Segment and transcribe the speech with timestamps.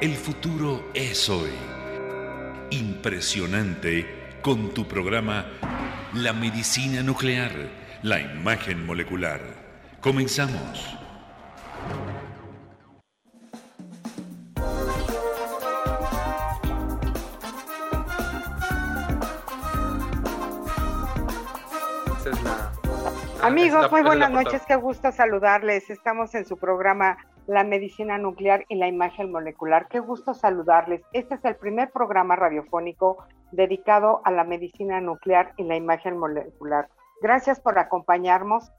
[0.00, 1.50] El futuro es hoy.
[2.70, 5.44] Impresionante con tu programa
[6.14, 7.52] La medicina nuclear,
[8.02, 9.42] la imagen molecular.
[10.00, 10.96] Comenzamos.
[23.42, 25.90] Amigos, muy buenas noches, qué gusto saludarles.
[25.90, 27.18] Estamos en su programa
[27.50, 29.88] la medicina nuclear y la imagen molecular.
[29.88, 31.02] Qué gusto saludarles.
[31.12, 36.88] Este es el primer programa radiofónico dedicado a la medicina nuclear y la imagen molecular.
[37.20, 38.70] Gracias por acompañarnos.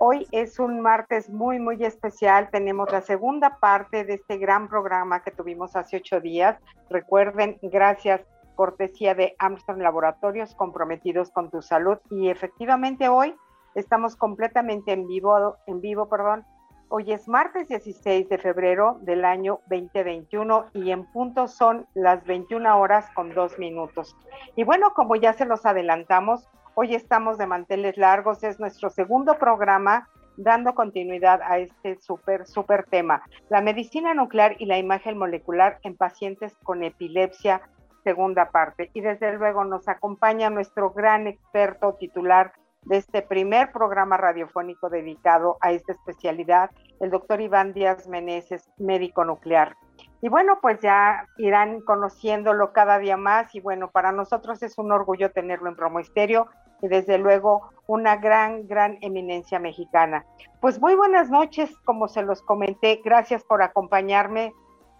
[0.00, 2.50] Hoy es un martes muy, muy especial.
[2.50, 6.58] Tenemos la segunda parte de este gran programa que tuvimos hace ocho días.
[6.90, 8.22] Recuerden, gracias,
[8.56, 11.98] cortesía de Armstrong Laboratorios comprometidos con tu salud.
[12.10, 13.36] Y efectivamente hoy
[13.76, 16.44] estamos completamente en vivo, en vivo, perdón,
[16.88, 22.78] Hoy es martes 16 de febrero del año 2021 y en punto son las 21
[22.78, 24.16] horas con dos minutos.
[24.54, 29.36] Y bueno, como ya se los adelantamos, hoy estamos de manteles largos, es nuestro segundo
[29.36, 35.80] programa dando continuidad a este súper, súper tema, la medicina nuclear y la imagen molecular
[35.82, 37.62] en pacientes con epilepsia,
[38.04, 38.90] segunda parte.
[38.94, 42.52] Y desde luego nos acompaña nuestro gran experto titular
[42.86, 46.70] de este primer programa radiofónico dedicado a esta especialidad,
[47.00, 49.76] el doctor Iván Díaz Meneses, médico nuclear.
[50.22, 54.92] Y bueno, pues ya irán conociéndolo cada día más y bueno, para nosotros es un
[54.92, 60.24] orgullo tenerlo en Promo y desde luego una gran, gran eminencia mexicana.
[60.60, 64.52] Pues muy buenas noches, como se los comenté, gracias por acompañarme,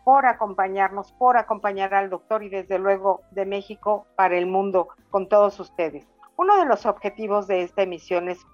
[0.04, 5.28] por acompañarnos, por acompañar al doctor y desde luego de México para el mundo con
[5.28, 6.06] todos ustedes.
[6.36, 8.46] Uno de los objetivos de esta emisión es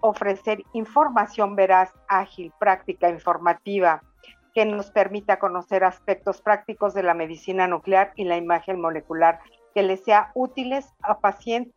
[0.00, 4.02] ofrecer información veraz, ágil, práctica, informativa,
[4.54, 9.40] que nos permita conocer aspectos prácticos de la medicina nuclear y la imagen molecular,
[9.74, 11.74] que les sea útiles a pacientes,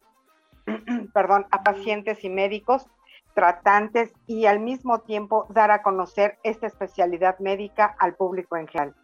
[1.13, 2.87] perdón, a pacientes y médicos,
[3.35, 8.95] tratantes y al mismo tiempo dar a conocer esta especialidad médica al público en general.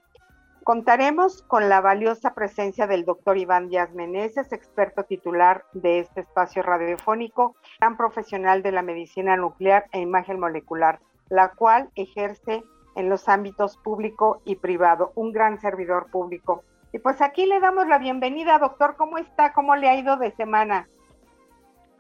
[0.68, 6.62] Contaremos con la valiosa presencia del doctor Iván Díaz Meneses, experto titular de este espacio
[6.62, 12.66] radiofónico, gran profesional de la medicina nuclear e imagen molecular, la cual ejerce
[12.98, 16.66] en los ámbitos público y privado, un gran servidor público.
[16.92, 18.98] Y pues aquí le damos la bienvenida, doctor.
[18.98, 19.54] ¿Cómo está?
[19.54, 20.90] ¿Cómo le ha ido de semana?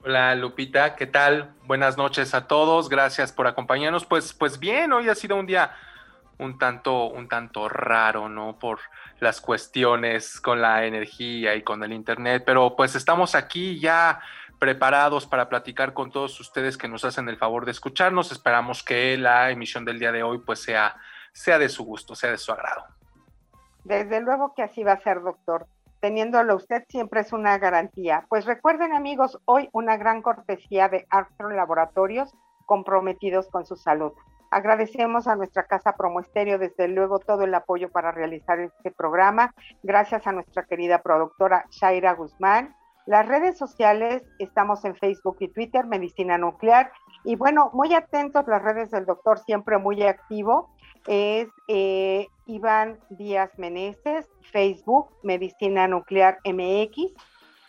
[0.03, 1.55] Hola Lupita, ¿qué tal?
[1.67, 4.05] Buenas noches a todos, gracias por acompañarnos.
[4.05, 5.71] Pues, pues bien, hoy ha sido un día
[6.39, 8.57] un tanto, un tanto raro, ¿no?
[8.59, 8.79] Por
[9.19, 14.19] las cuestiones con la energía y con el Internet, pero pues estamos aquí ya
[14.59, 18.31] preparados para platicar con todos ustedes que nos hacen el favor de escucharnos.
[18.31, 20.95] Esperamos que la emisión del día de hoy pues sea,
[21.31, 22.85] sea de su gusto, sea de su agrado.
[23.83, 25.67] Desde luego que así va a ser, doctor.
[25.99, 28.25] Teniéndolo usted siempre es una garantía.
[28.29, 32.31] Pues recuerden amigos, hoy una gran cortesía de Armstrong Laboratorios
[32.65, 34.11] comprometidos con su salud.
[34.51, 39.53] Agradecemos a nuestra casa Promo desde luego, todo el apoyo para realizar este programa.
[39.83, 42.75] Gracias a nuestra querida productora Shaira Guzmán.
[43.05, 46.91] Las redes sociales, estamos en Facebook y Twitter, Medicina Nuclear.
[47.23, 50.69] Y bueno, muy atentos las redes del doctor, siempre muy activo.
[51.07, 57.13] Es eh, Iván Díaz Meneses, Facebook, Medicina Nuclear MX,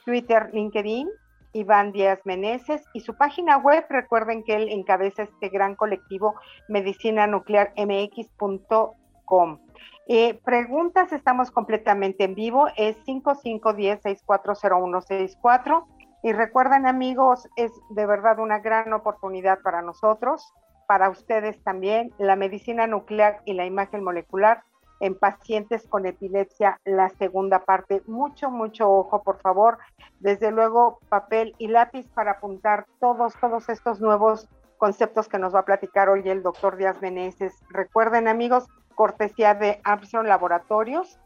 [0.05, 1.09] Twitter, LinkedIn,
[1.53, 6.34] Iván Díaz Meneses y su página web, recuerden que él encabeza este gran colectivo
[6.69, 9.59] medicina nuclear mx.com.
[10.06, 15.84] Eh, preguntas, estamos completamente en vivo, es 5510-640164
[16.22, 20.54] y recuerden amigos, es de verdad una gran oportunidad para nosotros,
[20.86, 24.62] para ustedes también, la medicina nuclear y la imagen molecular
[25.00, 28.03] en pacientes con epilepsia, la segunda parte.
[28.06, 29.78] Mucho, mucho ojo, por favor.
[30.20, 34.48] Desde luego, papel y lápiz para apuntar todos, todos estos nuevos
[34.78, 37.54] conceptos que nos va a platicar hoy el doctor Díaz Meneses.
[37.70, 41.18] Recuerden, amigos, cortesía de Armstrong Laboratorios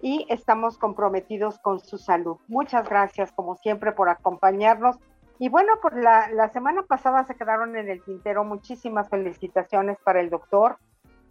[0.00, 2.38] y estamos comprometidos con su salud.
[2.48, 4.96] Muchas gracias, como siempre, por acompañarnos.
[5.38, 10.20] Y bueno, por la, la semana pasada se quedaron en el tintero muchísimas felicitaciones para
[10.20, 10.78] el doctor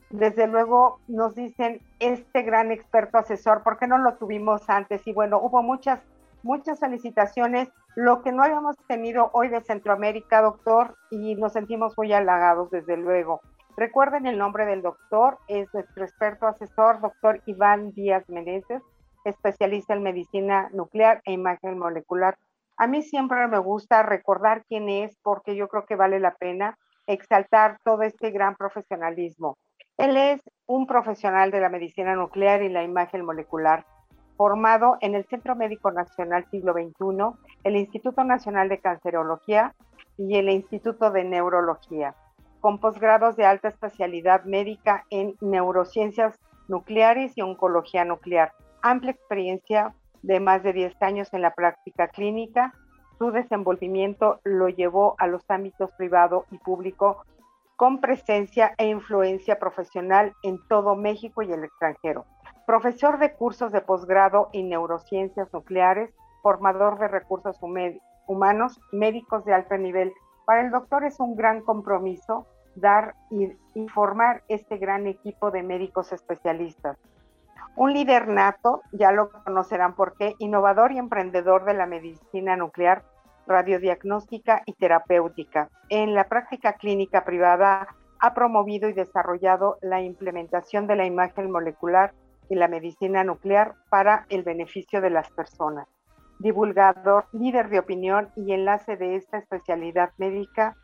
[0.10, 5.06] desde luego nos dicen este gran experto asesor, ¿por qué no lo tuvimos antes?
[5.06, 6.02] Y bueno, hubo muchas,
[6.44, 12.14] muchas felicitaciones, lo que no habíamos tenido hoy de Centroamérica, doctor, y nos sentimos muy
[12.14, 13.42] halagados, desde luego.
[13.76, 18.82] Recuerden el nombre del doctor, es nuestro experto asesor, doctor Iván Díaz Meneses,
[19.26, 22.38] especialista en medicina nuclear e imagen molecular.
[22.78, 26.78] A mí siempre me gusta recordar quién es porque yo creo que vale la pena
[27.08, 29.58] exaltar todo este gran profesionalismo.
[29.98, 33.84] Él es un profesional de la medicina nuclear y la imagen molecular,
[34.36, 39.74] formado en el Centro Médico Nacional Siglo XXI, el Instituto Nacional de Cancerología
[40.16, 42.14] y el Instituto de Neurología,
[42.60, 48.52] con posgrados de alta especialidad médica en neurociencias nucleares y oncología nuclear.
[48.84, 52.72] Amplia experiencia de más de 10 años en la práctica clínica.
[53.18, 57.24] Su desenvolvimiento lo llevó a los ámbitos privado y público
[57.78, 62.26] con presencia e influencia profesional en todo México y el extranjero.
[62.66, 67.58] Profesor de cursos de posgrado en neurociencias nucleares, formador de recursos
[68.28, 70.12] humanos, médicos de alto nivel.
[70.46, 73.56] Para el doctor es un gran compromiso dar y,
[73.90, 76.98] formar este gran equipo de médicos especialistas.
[77.76, 83.04] Un líder nato, ya lo conocerán por qué, innovador y emprendedor de la medicina nuclear,
[83.48, 85.70] radiodiagnóstica y terapéutica.
[85.90, 87.88] En la práctica clínica privada
[88.20, 92.14] ha promovido y desarrollado la implementación de la imagen molecular
[92.50, 95.88] y la medicina nuclear para el beneficio de las personas.
[96.40, 100.76] Divulgador, líder de opinión y enlace de esta especialidad médica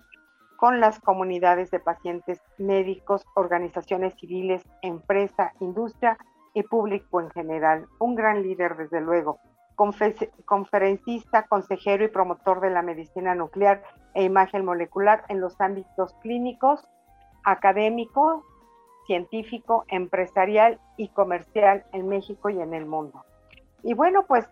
[0.58, 6.18] con las comunidades de pacientes médicos, organizaciones civiles, empresa, industria
[6.54, 7.86] y público en general.
[8.00, 9.40] Un gran líder, desde luego.
[9.76, 13.84] Conferencista, consejero y promotor de la medicina nuclear
[14.14, 16.88] e imagen molecular en los ámbitos clínicos,
[17.44, 18.44] académico,
[19.08, 23.26] científico, empresarial y comercial en México y en el mundo.
[23.84, 24.50] Y bueno, pues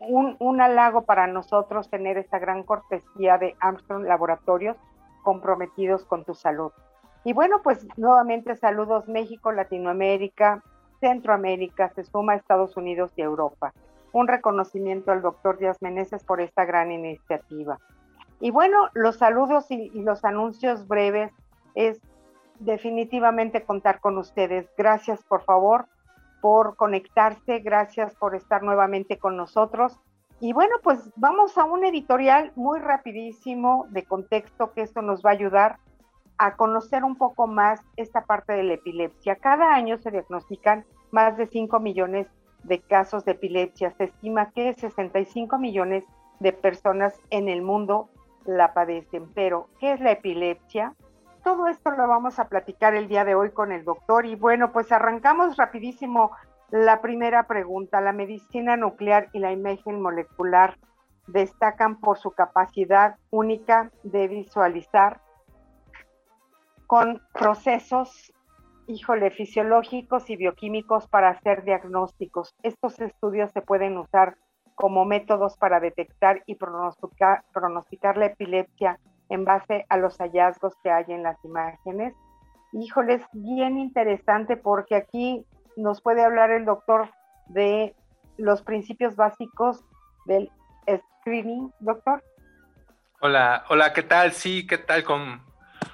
[0.00, 4.76] un, un halago para nosotros tener esta gran cortesía de Armstrong Laboratorios
[5.22, 6.72] comprometidos con tu salud.
[7.24, 10.62] Y bueno, pues nuevamente saludos México, Latinoamérica,
[11.00, 13.72] Centroamérica, se suma a Estados Unidos y Europa.
[14.12, 17.78] Un reconocimiento al doctor Díaz Meneses por esta gran iniciativa.
[18.40, 21.32] Y bueno, los saludos y, los anuncios breves
[21.74, 22.00] es
[22.58, 24.68] definitivamente contar con ustedes.
[24.76, 25.86] Gracias, por favor,
[26.40, 29.98] por conectarse, gracias por estar nuevamente con nosotros
[30.42, 35.30] y bueno, pues vamos a un editorial muy rapidísimo de contexto que esto nos va
[35.30, 35.76] a ayudar
[36.38, 39.36] a conocer un poco más esta parte de la epilepsia.
[39.36, 42.26] Cada año se diagnostican más de 5 millones
[42.64, 43.92] de casos de epilepsia.
[43.92, 46.04] Se estima que 65 millones
[46.40, 48.08] de personas en el mundo
[48.44, 49.30] la padecen.
[49.34, 50.94] Pero, ¿qué es la epilepsia?
[51.44, 54.26] Todo esto lo vamos a platicar el día de hoy con el doctor.
[54.26, 56.32] Y bueno, pues arrancamos rapidísimo
[56.70, 60.78] la primera pregunta, la medicina nuclear y la imagen molecular
[61.26, 65.20] destacan por su capacidad única de visualizar
[66.86, 68.32] con procesos,
[68.86, 72.54] híjole, fisiológicos y bioquímicos para hacer diagnósticos.
[72.62, 74.36] Estos estudios se pueden usar
[74.74, 78.98] como métodos para detectar y pronosticar, la epilepsia
[79.28, 82.14] en base a los hallazgos que hay en las imágenes.
[82.72, 85.44] Híjole, es bien interesante porque aquí
[85.76, 87.10] nos puede hablar el doctor
[87.48, 87.94] de
[88.38, 89.84] los principios básicos
[90.24, 90.50] del
[91.20, 92.22] screening, doctor.
[93.20, 94.32] Hola, hola, ¿qué tal?
[94.32, 95.04] Sí, ¿qué tal?
[95.04, 95.42] Con,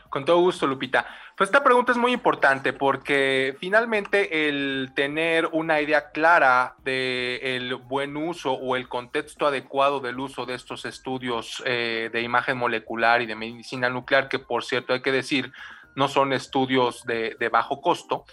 [0.08, 1.06] con todo gusto, Lupita.
[1.36, 8.16] Pues esta pregunta es muy importante porque finalmente el tener una idea clara del buen
[8.16, 13.26] uso o el contexto adecuado del uso de estos estudios eh, de imagen molecular y
[13.26, 15.52] de medicina nuclear, que por cierto hay que decir,
[15.94, 18.24] no son estudios de bajo costo,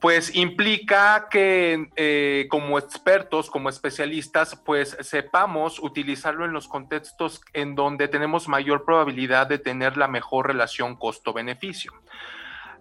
[0.00, 7.74] pues implica que eh, como expertos, como especialistas, pues sepamos utilizarlo en los contextos en
[7.74, 11.92] donde tenemos mayor probabilidad de tener la mejor relación costo-beneficio.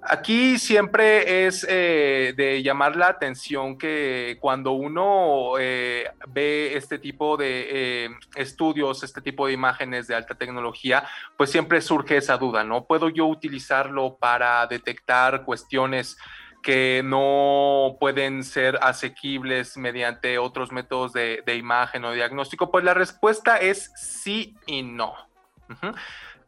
[0.01, 7.35] Aquí siempre es eh, de llamar la atención que cuando uno eh, ve este tipo
[7.35, 11.03] de estudios, este tipo de imágenes de alta tecnología,
[11.35, 12.85] pues siempre surge esa duda, ¿no?
[12.85, 16.17] ¿Puedo yo utilizarlo para detectar cuestiones
[16.61, 22.71] que no pueden ser asequibles mediante otros métodos de, imagen o diagnóstico?
[22.71, 25.13] Pues la respuesta es sí y no.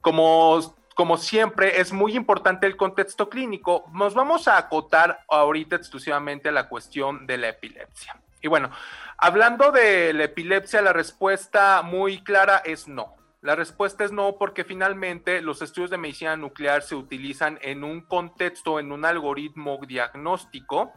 [0.02, 3.86] Como como siempre, es muy importante el contexto clínico.
[3.94, 8.22] Nos vamos a acotar ahorita exclusivamente a la cuestión de la epilepsia.
[8.42, 8.70] Y bueno,
[9.18, 13.16] hablando de la epilepsia, la respuesta muy clara es no.
[13.42, 18.02] La respuesta es no, porque finalmente los estudios de medicina nuclear se utilizan en un
[18.02, 20.94] contexto, en un algoritmo diagnóstico,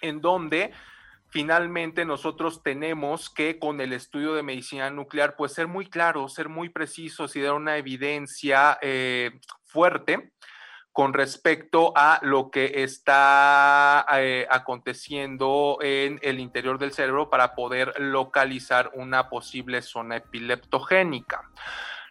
[0.00, 0.72] en donde
[1.28, 6.48] finalmente nosotros tenemos que con el estudio de medicina nuclear, pues ser muy claros, ser
[6.48, 10.32] muy precisos y dar una evidencia eh, fuerte
[10.98, 17.94] con respecto a lo que está eh, aconteciendo en el interior del cerebro para poder
[18.00, 21.48] localizar una posible zona epileptogénica.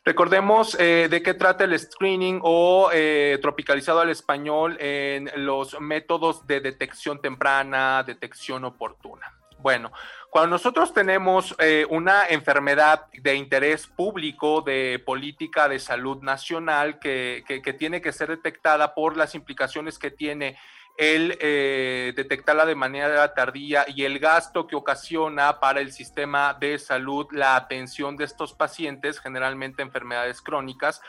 [0.06, 6.48] Recordemos eh, de qué trata el screening o eh, tropicalizado al español en los métodos
[6.48, 9.37] de detección temprana, detección oportuna.
[9.68, 9.92] Bueno,
[10.30, 17.44] cuando nosotros tenemos eh, una enfermedad de interés público, de política de salud nacional, que,
[17.46, 20.58] que tiene que ser detectada por las implicaciones que tiene
[20.96, 26.80] el eh, detectarla de manera tardía y el gasto que ocasiona para el sistema de
[26.80, 31.02] salud la atención de estos pacientes, generalmente enfermedades crónicas,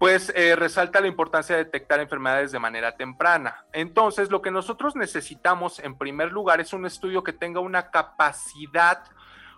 [0.00, 3.66] pues eh, resalta la importancia de detectar enfermedades de manera temprana.
[3.74, 9.04] Entonces, lo que nosotros necesitamos en primer lugar es un estudio que tenga una capacidad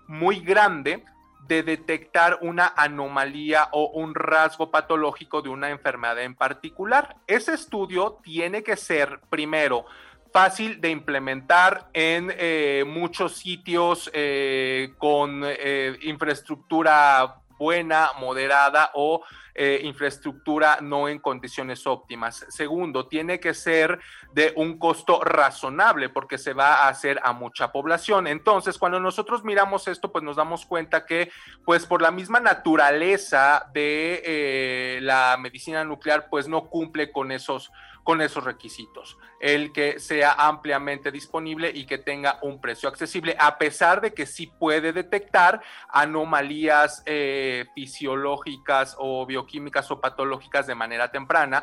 [0.09, 1.05] muy grande
[1.47, 7.15] de detectar una anomalía o un rasgo patológico de una enfermedad en particular.
[7.29, 9.87] Ese estudio tiene que ser, primero,
[10.33, 19.23] fácil de implementar en eh, muchos sitios eh, con eh, infraestructura buena, moderada o
[19.55, 22.47] eh, infraestructura no en condiciones óptimas.
[22.49, 24.01] Segundo, tiene que ser
[24.33, 28.27] de un costo razonable porque se va a hacer a mucha población.
[28.27, 31.31] Entonces, cuando nosotros miramos esto, pues nos damos cuenta que,
[31.65, 37.71] pues por la misma naturaleza de eh, la medicina nuclear, pues no cumple con esos
[38.03, 39.19] con esos requisitos.
[39.41, 44.27] El que sea ampliamente disponible y que tenga un precio accesible, a pesar de que
[44.27, 51.63] sí puede detectar anomalías eh, fisiológicas o bioquímicas o patológicas de manera temprana,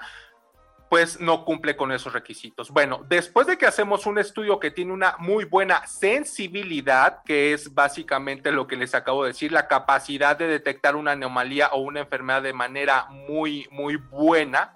[0.89, 2.71] pues no cumple con esos requisitos.
[2.71, 7.73] Bueno, después de que hacemos un estudio que tiene una muy buena sensibilidad, que es
[7.75, 12.01] básicamente lo que les acabo de decir, la capacidad de detectar una anomalía o una
[12.01, 14.73] enfermedad de manera muy, muy buena,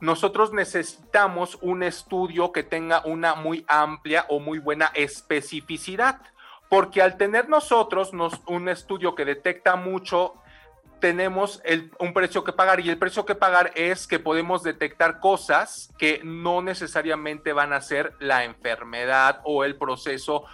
[0.00, 6.20] nosotros necesitamos un estudio que tenga una muy amplia o muy buena especificidad,
[6.68, 8.12] porque al tener nosotros
[8.46, 10.34] un estudio que detecta mucho,
[11.00, 11.62] tenemos
[11.98, 16.20] un precio que pagar y el precio que pagar es que podemos detectar cosas que
[16.24, 20.44] no necesariamente van a ser la enfermedad o el proceso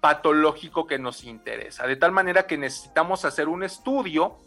[0.00, 1.86] patológico que nos interesa.
[1.86, 4.38] De tal manera que necesitamos hacer un estudio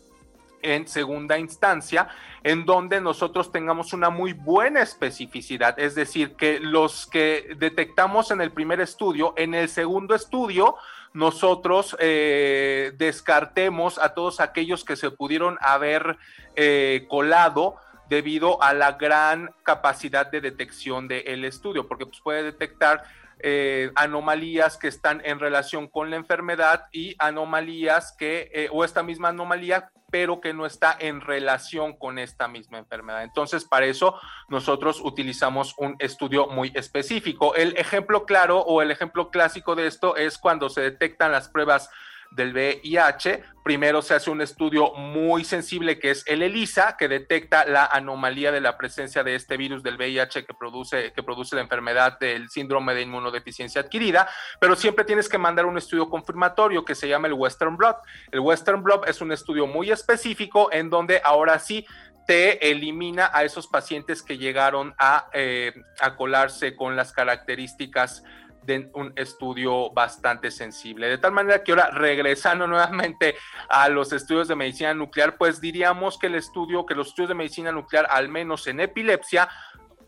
[0.65, 2.09] en segunda instancia,
[2.43, 8.41] en donde nosotros tengamos una muy buena especificidad, es decir, que los que detectamos en
[8.41, 10.75] el primer estudio, en el segundo estudio,
[11.13, 16.17] nosotros eh, descartemos a todos aquellos que se pudieron haber
[16.55, 17.77] eh, colado
[18.09, 23.03] debido a la gran capacidad de detección del estudio, porque pues, puede detectar
[23.39, 29.29] eh, anomalías que están en relación con la enfermedad y anomalías que, o esta misma
[29.29, 33.23] anomalía pero que no está en relación con esta misma enfermedad.
[33.23, 37.53] Entonces, para eso nosotros utilizamos un estudio muy específico.
[37.55, 41.89] El ejemplo claro o el ejemplo clásico de esto es cuando se detectan las pruebas
[42.35, 47.65] del VIH, primero se hace un estudio muy sensible que es el ELISA, que detecta
[47.65, 51.61] la anomalía de la presencia de este virus del VIH que produce, que produce la
[51.61, 56.93] enfermedad del síndrome de inmunodeficiencia adquirida, pero siempre tienes que mandar un estudio confirmatorio que
[56.93, 57.97] se llama el Western Blot.
[58.31, 61.85] El Western Blot es un estudio muy específico en donde ahora sí
[62.27, 68.23] te elimina a esos pacientes que llegaron a, eh, a colarse con las características
[68.65, 71.07] de un estudio bastante sensible.
[71.07, 73.35] De tal manera que ahora, regresando nuevamente
[73.69, 77.35] a los estudios de medicina nuclear, pues diríamos que el estudio, que los estudios de
[77.35, 79.49] medicina nuclear, al menos en epilepsia,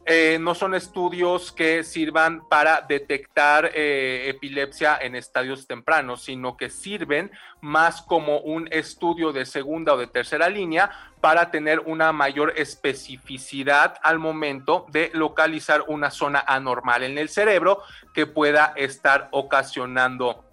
[0.10, 6.70] eh, no son estudios que sirvan para detectar eh, epilepsia en estadios tempranos, sino que
[6.70, 12.54] sirven más como un estudio de segunda o de tercera línea para tener una mayor
[12.56, 17.84] especificidad al momento de localizar una zona anormal en el cerebro
[18.14, 20.47] que pueda estar ocasionando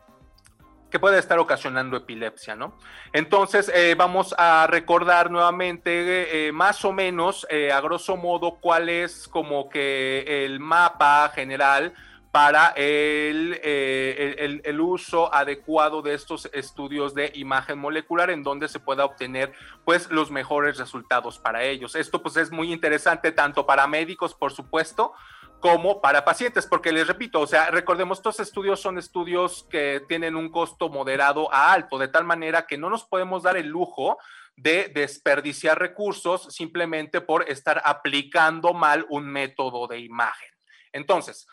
[0.95, 2.79] que puede estar ocasionando epilepsia, ¿no?
[3.13, 8.89] Entonces, eh, vamos a recordar nuevamente, eh, más o menos, eh, a grosso modo, cuál
[8.89, 11.95] es como que el mapa general
[12.31, 18.79] para el, el, el, uso adecuado de estos estudios de imagen molecular en donde se
[18.79, 19.53] pueda obtener
[19.85, 21.97] pues los mejores resultados para ellos.
[21.97, 25.13] Esto pues es muy interesante tanto para médicos, por supuesto,
[25.65, 30.37] como para pacientes, porque les repito, o sea, recordemos, estos estudios son estudios que tienen
[30.37, 34.19] un costo moderado a alto, de tal manera que no nos podemos dar el lujo
[34.57, 40.51] de desperdiciar recursos simplemente por estar aplicando mal un método de imagen.
[40.93, 41.47] Entonces,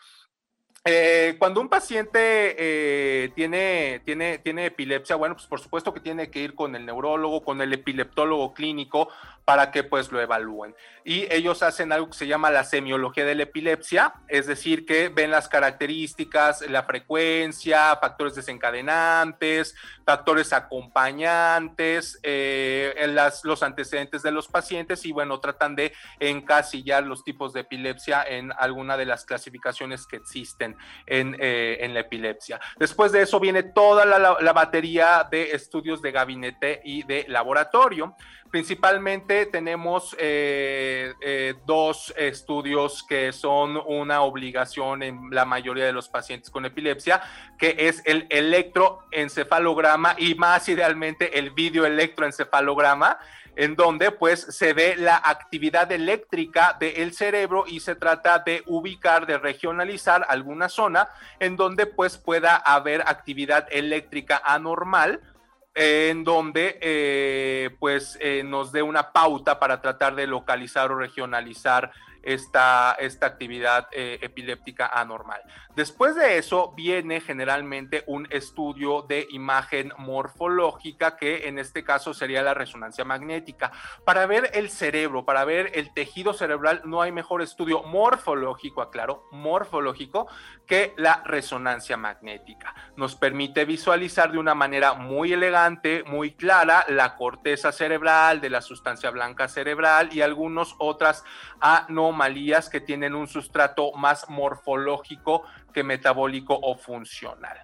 [0.84, 6.28] eh, cuando un paciente eh, tiene, tiene, tiene epilepsia, bueno, pues por supuesto que tiene
[6.28, 9.08] que ir con el neurólogo, con el epileptólogo clínico
[9.44, 10.74] para que pues lo evalúen.
[11.04, 15.08] Y ellos hacen algo que se llama la semiología de la epilepsia, es decir, que
[15.08, 24.46] ven las características, la frecuencia, factores desencadenantes, factores acompañantes, eh, las, los antecedentes de los
[24.46, 30.06] pacientes y bueno, tratan de encasillar los tipos de epilepsia en alguna de las clasificaciones
[30.06, 32.60] que existen en, eh, en la epilepsia.
[32.78, 38.14] Después de eso viene toda la, la batería de estudios de gabinete y de laboratorio.
[38.50, 46.08] Principalmente tenemos eh, eh, dos estudios que son una obligación en la mayoría de los
[46.08, 47.22] pacientes con epilepsia,
[47.58, 53.18] que es el electroencefalograma y más idealmente el videoelectroencefalograma
[53.56, 59.26] en donde pues se ve la actividad eléctrica del cerebro y se trata de ubicar,
[59.26, 61.08] de regionalizar alguna zona
[61.38, 65.20] en donde pues pueda haber actividad eléctrica anormal
[65.74, 71.92] en donde eh, pues eh, nos dé una pauta para tratar de localizar o regionalizar
[72.22, 75.42] esta, esta actividad eh, epiléptica anormal.
[75.74, 82.42] Después de eso viene generalmente un estudio de imagen morfológica, que en este caso sería
[82.42, 83.72] la resonancia magnética.
[84.04, 89.28] Para ver el cerebro, para ver el tejido cerebral, no hay mejor estudio morfológico, aclaro,
[89.32, 90.28] morfológico,
[90.66, 92.74] que la resonancia magnética.
[92.96, 98.60] Nos permite visualizar de una manera muy elegante, muy clara, la corteza cerebral, de la
[98.60, 101.24] sustancia blanca cerebral y algunas otras
[101.60, 102.11] anomalías
[102.70, 107.60] que tienen un sustrato más morfológico que metabólico o funcional.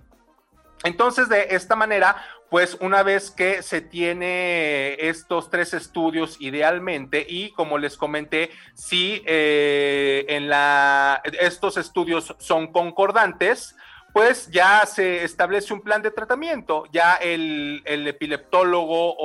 [0.85, 2.17] Entonces, de esta manera,
[2.51, 9.23] pues una vez que se tiene estos tres estudios idealmente y como les comenté, si
[9.27, 10.25] eh,
[11.41, 13.77] estos estudios son concordantes,
[14.13, 16.85] pues ya se establece un plan de tratamiento.
[16.93, 19.18] Ya el, epileptólogo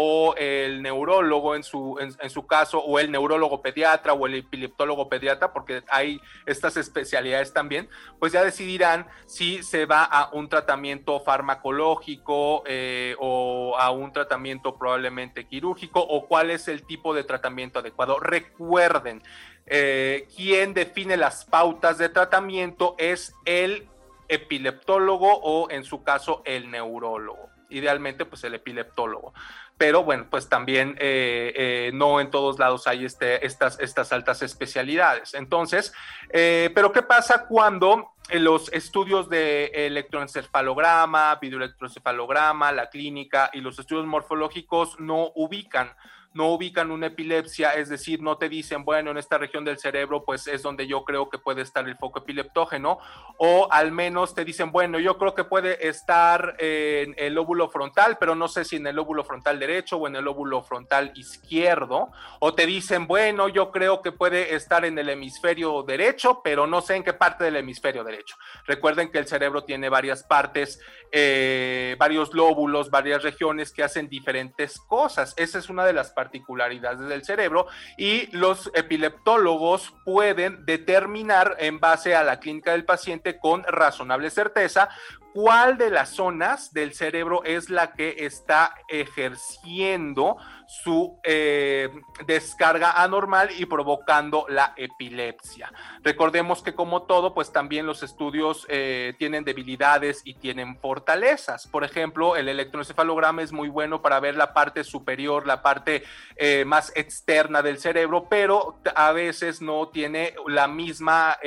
[1.04, 5.84] neurólogo en su, en, su caso, o el neurólogo pediatra o el epileptólogo pediatra, porque
[5.90, 13.16] hay estas especialidades también, pues ya decidirán si se va a un tratamiento farmacológico eh,
[13.20, 18.20] o a un tratamiento probablemente quirúrgico o cuál es el tipo de tratamiento adecuado.
[18.20, 19.22] Recuerden,
[19.66, 23.88] eh, quien define las pautas de tratamiento es el
[24.28, 27.50] epileptólogo o en su caso el neurólogo.
[27.70, 29.34] Idealmente pues el epileptólogo.
[29.78, 34.42] Pero bueno, pues también eh, eh, no en todos lados hay este, estas, estas altas
[34.42, 35.34] especialidades.
[35.34, 35.94] Entonces,
[36.30, 44.06] eh, pero ¿qué pasa cuando los estudios de electroencefalograma, videoelectroencefalograma, la clínica y los estudios
[44.06, 45.94] morfológicos no ubican
[46.34, 50.24] no ubican una epilepsia, es decir, no te dicen, bueno, en esta región del cerebro,
[50.26, 53.00] pues es donde yo creo que puede estar el foco epileptógeno,
[53.38, 58.18] o al menos te dicen, bueno, yo creo que puede estar en el lóbulo frontal,
[58.20, 62.12] pero no sé si en el lóbulo frontal derecho o en el lóbulo frontal izquierdo,
[62.40, 66.82] o te dicen, bueno, yo creo que puede estar en el hemisferio derecho, pero no
[66.82, 68.36] sé en qué parte del hemisferio derecho.
[68.66, 70.80] Recuerden que el cerebro tiene varias partes,
[71.12, 75.34] eh, varios lóbulos, varias regiones que hacen diferentes cosas.
[75.38, 81.80] Esa es una de las partes particularidades del cerebro y los epileptólogos pueden determinar en
[81.80, 84.90] base a la clínica del paciente con razonable certeza
[85.34, 91.90] cuál de las zonas del cerebro es la que está ejerciendo su eh,
[92.26, 95.72] descarga anormal y provocando la epilepsia.
[96.04, 101.68] Recordemos que como todo, pues también los estudios eh, tienen debilidades y tienen fortalezas.
[101.68, 106.04] Por ejemplo, el electroencefalograma es muy bueno para ver la parte superior, la parte
[106.36, 111.38] eh, más externa del cerebro, pero a veces no tiene la misma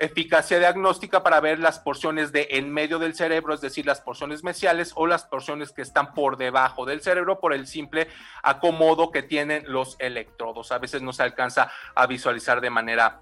[0.00, 4.42] eficacia diagnóstica para ver las porciones de en medio del cerebro, es decir, las porciones
[4.42, 8.08] mesiales o las porciones que están por debajo del cerebro por el simple
[8.42, 10.72] acomodo que tienen los electrodos.
[10.72, 13.20] A veces no se alcanza a visualizar de manera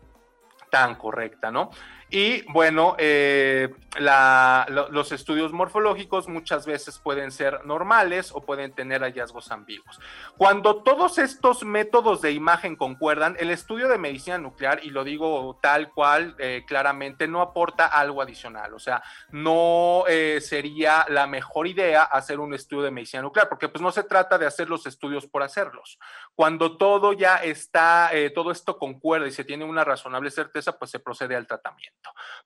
[0.71, 1.71] tan correcta, ¿no?
[2.11, 3.69] Y bueno, eh,
[3.99, 10.01] los estudios morfológicos muchas veces pueden ser normales o pueden tener hallazgos ambiguos.
[10.39, 15.59] Cuando todos estos métodos de imagen concuerdan, el estudio de medicina nuclear, y lo digo
[15.61, 18.73] tal cual, eh, claramente, no aporta algo adicional.
[18.73, 23.69] O sea, no eh, sería la mejor idea hacer un estudio de medicina nuclear, porque
[23.69, 25.99] pues no se trata de hacer los estudios por hacerlos.
[26.35, 31.01] Cuando todo ya está, todo esto concuerda y se tiene una razonable certeza, pues se
[31.01, 31.98] procede al tratamiento.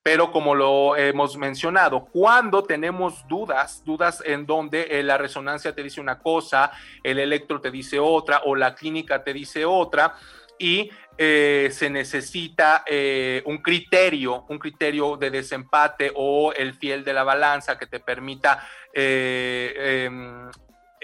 [0.02, 5.82] Pero como lo hemos mencionado, cuando tenemos dudas, dudas en donde eh, la resonancia te
[5.82, 6.72] dice una cosa,
[7.04, 10.14] el electro te dice otra o la clínica te dice otra,
[10.58, 17.12] y eh, se necesita eh, un criterio, un criterio de desempate o el fiel de
[17.12, 20.50] la balanza que te permita em,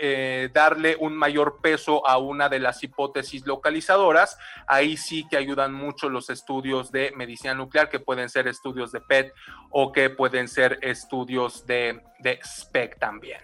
[0.00, 4.38] eh, darle un mayor peso a una de las hipótesis localizadoras.
[4.66, 9.00] Ahí sí que ayudan mucho los estudios de medicina nuclear, que pueden ser estudios de
[9.00, 9.32] PET
[9.70, 13.40] o que pueden ser estudios de, de SPEC también.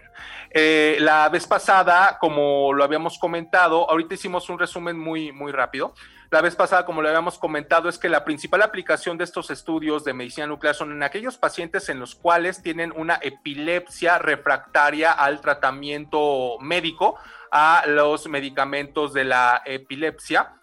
[0.49, 5.93] Eh, la vez pasada, como lo habíamos comentado, ahorita hicimos un resumen muy, muy rápido.
[6.31, 10.03] La vez pasada, como lo habíamos comentado, es que la principal aplicación de estos estudios
[10.03, 15.41] de medicina nuclear son en aquellos pacientes en los cuales tienen una epilepsia refractaria al
[15.41, 17.17] tratamiento médico,
[17.51, 20.55] a los medicamentos de la epilepsia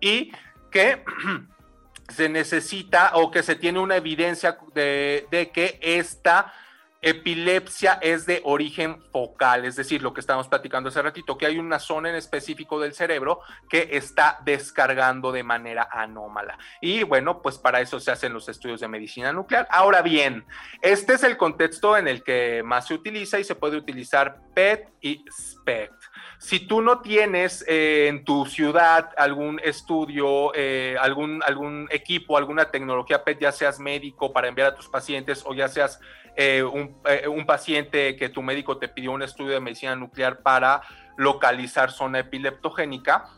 [0.00, 0.32] y
[0.70, 1.04] que
[2.08, 6.52] se necesita o que se tiene una evidencia de, que esta
[7.02, 11.58] epilepsia es de origen focal, es decir, lo que estábamos platicando hace ratito, que hay
[11.58, 16.58] una zona en específico del cerebro que está descargando de manera anómala.
[16.80, 19.66] Y bueno, pues para eso se hacen los estudios de medicina nuclear.
[19.70, 20.44] Ahora bien,
[20.82, 24.88] este es el contexto en el que más se utiliza y se puede utilizar PET
[25.00, 25.94] y SPECT.
[26.38, 32.70] Si tú no tienes eh, en tu ciudad algún estudio, eh, algún, algún equipo, alguna
[32.70, 36.00] tecnología PET, ya seas médico para enviar a tus pacientes o ya seas
[36.36, 40.40] eh, un, eh, un, paciente que tu médico te pidió un estudio de medicina nuclear
[40.42, 40.82] para
[41.16, 43.28] localizar zona epileptogénica,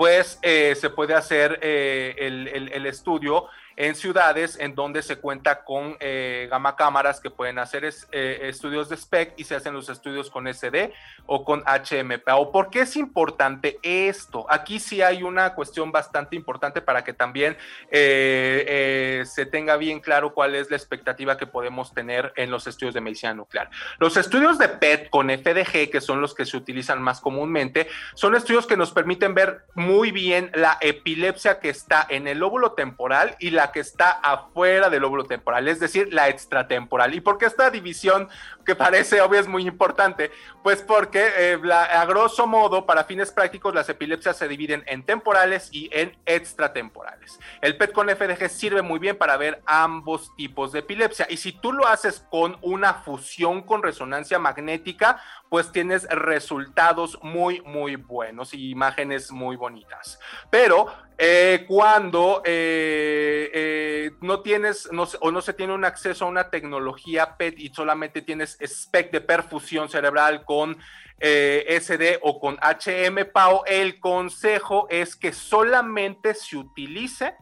[0.00, 3.46] pues eh, se puede hacer eh, el, estudio
[3.76, 8.88] en ciudades en donde se cuenta con eh, gamma cámaras que pueden hacer eh, estudios
[8.88, 10.92] de SPEC y se hacen los estudios con SD
[11.26, 12.36] o con HMPA.
[12.36, 14.46] ¿O por qué es importante esto?
[14.48, 17.56] Aquí sí hay una cuestión bastante importante para que también
[17.90, 22.94] eh, se tenga bien claro cuál es la expectativa que podemos tener en los estudios
[22.94, 23.70] de medicina nuclear.
[23.98, 28.34] Los estudios de PET con FDG, que son los que se utilizan más comúnmente, son
[28.34, 33.36] estudios que nos permiten ver muy bien la epilepsia que está en el lóbulo temporal
[33.38, 37.14] y la que está afuera del lóbulo temporal, es decir, la extratemporal.
[37.14, 38.28] ¿Y por qué esta división
[38.64, 40.30] que parece obvia es muy importante?
[40.62, 45.04] Pues porque eh, la, a grosso modo, para fines prácticos, las epilepsias se dividen en
[45.04, 47.38] temporales y en extratemporales.
[47.60, 51.26] El PET con FDG sirve muy bien para ver ambos tipos de epilepsia.
[51.28, 57.60] Y si tú lo haces con una fusión con resonancia magnética, pues tienes resultados muy,
[57.62, 60.18] muy buenos y imágenes muy bonitas.
[60.48, 60.86] Pero
[61.18, 64.88] eh, cuando eh, eh, no tienes
[65.20, 69.20] o no se tiene un acceso a una tecnología PET y solamente tienes SPEC de
[69.20, 70.78] perfusión cerebral con
[71.20, 77.34] eh, SD o con HM-PAO, el consejo es que solamente se utilice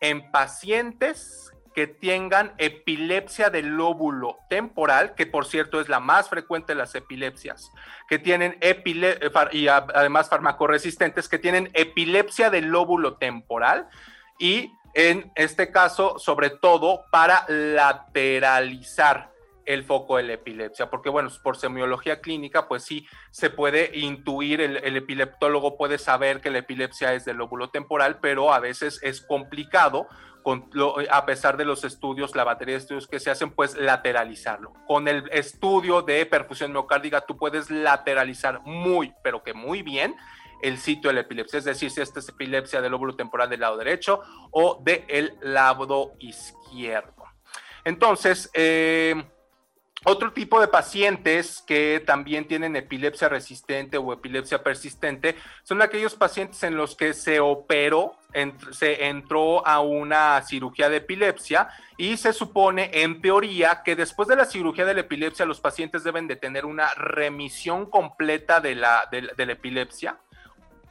[0.00, 6.72] en pacientes que tengan epilepsia del lóbulo temporal, que por cierto es la más frecuente
[6.72, 7.70] de las epilepsias,
[8.08, 9.18] que tienen epile
[9.52, 13.86] y además farmacoresistentes, que tienen epilepsia del lóbulo temporal
[14.38, 19.30] y en este caso, sobre todo, para lateralizar
[19.64, 24.60] el foco de la epilepsia, porque bueno, por semiología clínica, pues sí se puede intuir,
[24.60, 29.20] el, epileptólogo puede saber que la epilepsia es del lóbulo temporal, pero a veces es
[29.20, 30.08] complicado
[31.10, 34.72] a pesar de los estudios, la batería de estudios que se hacen, pues lateralizarlo.
[34.86, 40.16] Con el estudio de perfusión miocárdica, tú puedes lateralizar muy, pero que muy bien
[40.62, 43.60] el sitio de la epilepsia, es decir, si esta es epilepsia del lóbulo temporal del
[43.60, 47.24] lado derecho o del lado izquierdo.
[47.84, 49.24] Entonces, eh,
[50.04, 56.62] otro tipo de pacientes que también tienen epilepsia resistente o epilepsia persistente son aquellos pacientes
[56.62, 58.16] en los que se operó,
[58.70, 64.36] se entró a una cirugía de epilepsia y se supone en teoría que después de
[64.36, 69.08] la cirugía de la epilepsia los pacientes deben de tener una remisión completa de la
[69.10, 70.20] epilepsia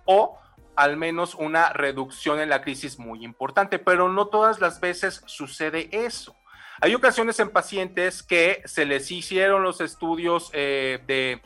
[0.08, 0.40] o
[0.76, 5.90] al menos una reducción en la crisis muy importante, pero no todas las veces sucede
[5.92, 6.36] eso.
[6.80, 11.42] Hay ocasiones en pacientes que se les hicieron los estudios eh, de,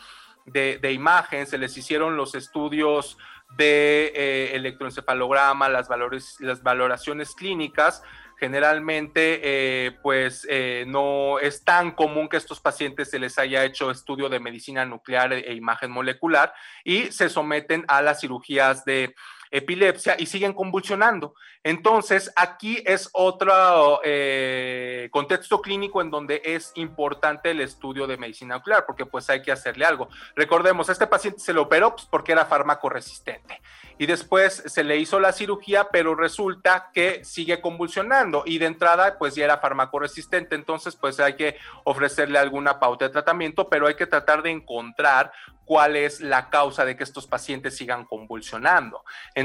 [0.46, 3.18] de, imagen, se les hicieron los estudios
[3.58, 8.04] de eh, electroencefalograma, las, valores, las valoraciones clínicas,
[8.42, 13.64] generalmente eh, pues eh, no es tan común que a estos pacientes se les haya
[13.64, 16.52] hecho estudio de medicina nuclear e, e imagen molecular
[16.84, 19.14] y se someten a las cirugías de
[19.52, 21.36] epilepsia y siguen convulsionando.
[21.64, 28.56] Entonces, aquí es otro eh, contexto clínico en donde es importante el estudio de medicina
[28.56, 30.10] nuclear, porque pues hay que hacerle algo.
[30.36, 33.62] Recordemos, este paciente se le operó pues, porque era fármaco resistente
[34.02, 39.20] y después se le hizo la cirugía, pero resulta que sigue convulsionando y de entrada
[39.20, 43.86] pues ya era fármaco resistente, entonces pues hay que ofrecerle alguna pauta de tratamiento, pero
[43.86, 45.32] hay que tratar de encontrar
[45.66, 49.06] cuál es la causa de que estos pacientes sigan convulsionando.
[49.36, 49.41] Entonces,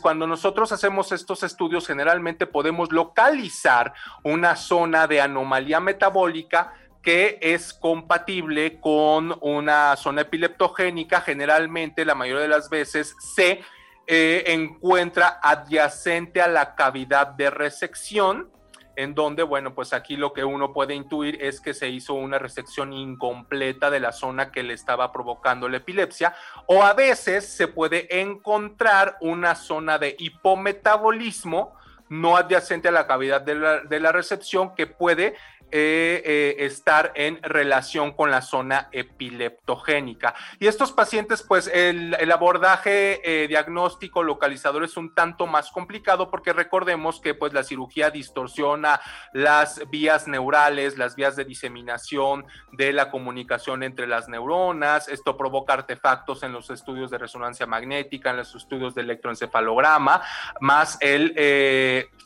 [0.00, 7.72] cuando nosotros hacemos estos estudios, generalmente podemos localizar una zona de anomalía metabólica que es
[7.72, 13.60] compatible con una zona epileptogénica, generalmente la mayoría de las veces se
[14.08, 18.50] eh, encuentra adyacente a la cavidad de resección,
[18.96, 22.38] en donde, bueno, pues aquí lo que uno puede intuir es que se hizo una
[22.38, 26.34] resección incompleta de la zona que le estaba provocando la epilepsia,
[26.66, 31.74] o a veces se puede encontrar una zona de hipometabolismo
[32.08, 35.34] no adyacente a la cavidad de la, de la recepción que puede
[35.72, 40.32] eh, eh, estar en relación con la zona epileptogénica.
[40.60, 46.52] Y estos pacientes, pues el, abordaje eh, diagnóstico localizador es un tanto más complicado porque
[46.52, 49.00] recordemos que pues la cirugía distorsiona
[49.32, 55.08] las vías neurales, las vías de diseminación de la comunicación entre las neuronas.
[55.08, 60.22] Esto provoca artefactos en los estudios de resonancia magnética, en los estudios de electroencefalograma,
[60.60, 61.32] más el,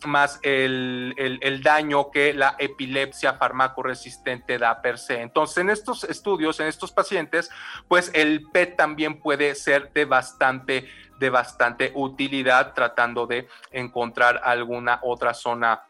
[0.06, 5.20] más el, el daño que la epilepsia fármaco resistente da per se.
[5.20, 7.50] Entonces, en estos estudios, en estos pacientes,
[7.88, 15.00] pues el PET también puede ser de bastante, de bastante utilidad tratando de encontrar alguna
[15.02, 15.83] otra zona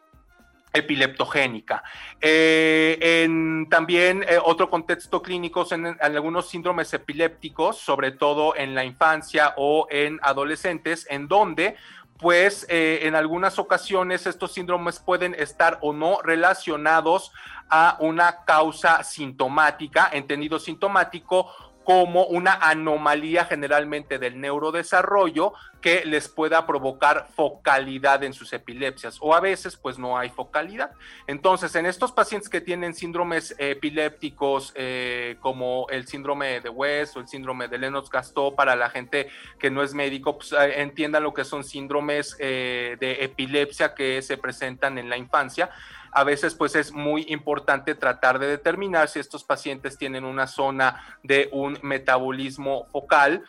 [0.73, 1.83] epileptogénica.
[2.19, 3.27] Eh,
[3.69, 9.53] también eh, otro contexto clínico en, en, algunos síndromes epilépticos, sobre todo en la infancia
[9.57, 11.75] o en adolescentes, en donde
[12.21, 17.31] pues eh, en algunas ocasiones estos síndromes pueden estar o no relacionados
[17.67, 21.51] a una causa sintomática, entendido sintomático
[21.83, 29.33] como una anomalía generalmente del neurodesarrollo que les pueda provocar focalidad en sus epilepsias o
[29.33, 30.91] a veces pues no hay focalidad.
[31.25, 37.19] Entonces en estos pacientes que tienen síndromes epilépticos eh, como el síndrome de West o
[37.19, 41.33] el síndrome de Lennox-Gastaut para la gente que no es médico pues eh, entiendan lo
[41.33, 45.71] que son síndromes eh, de epilepsia que se presentan en la infancia
[46.11, 51.17] a veces pues es muy importante tratar de determinar si estos pacientes tienen una zona
[51.23, 53.43] de un metabolismo focal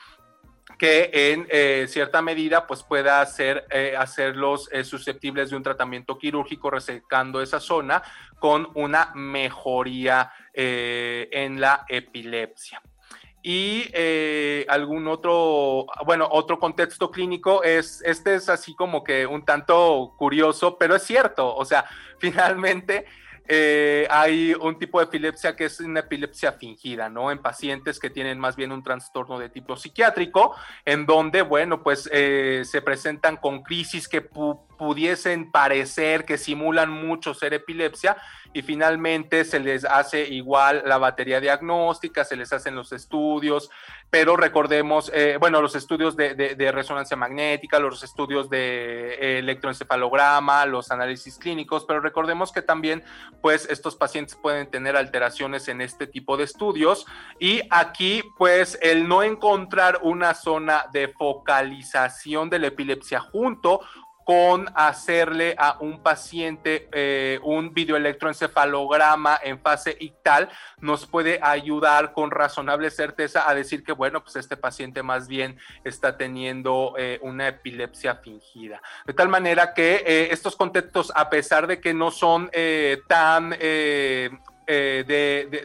[0.79, 6.19] que en eh, cierta medida pues pueda hacer, eh, hacerlos eh, susceptibles de un tratamiento
[6.19, 8.03] quirúrgico resecando esa zona
[8.39, 12.83] con una mejoría en la epilepsia.
[13.43, 13.91] Y
[14.69, 20.79] algún otro, bueno, otro contexto clínico es, este es así como que un tanto curioso,
[20.79, 21.85] pero es cierto, o sea,
[22.19, 23.07] finalmente
[23.49, 27.31] eh, hay un tipo de epilepsia que es una epilepsia fingida, ¿no?
[27.31, 32.09] En pacientes que tienen más bien un trastorno de tipo psiquiátrico, en donde, bueno, pues
[32.13, 34.23] eh, se presentan con crisis que
[34.83, 38.17] pudiesen parecer que simulan mucho ser epilepsia
[38.53, 43.71] y finalmente se les hace igual la batería diagnóstica, se les hacen los estudios,
[44.11, 50.91] pero recordemos, eh, bueno, los estudios de, resonancia magnética, los estudios de eh, electroencefalograma, los
[50.91, 53.03] análisis clínicos, pero recordemos que también,
[53.41, 57.07] pues, estos pacientes pueden tener alteraciones en este tipo de estudios
[57.39, 63.81] y aquí, pues, el no encontrar una zona de focalización de la epilepsia junto
[64.25, 72.31] con hacerle a un paciente eh, un videoelectroencefalograma en fase ictal nos puede ayudar con
[72.31, 77.49] razonable certeza a decir que, bueno, pues este paciente más bien está teniendo eh, una
[77.49, 78.83] epilepsia fingida.
[79.07, 82.51] De tal manera que eh, estos contextos, a pesar de que no son
[83.09, 83.55] tan
[84.67, 85.05] eh,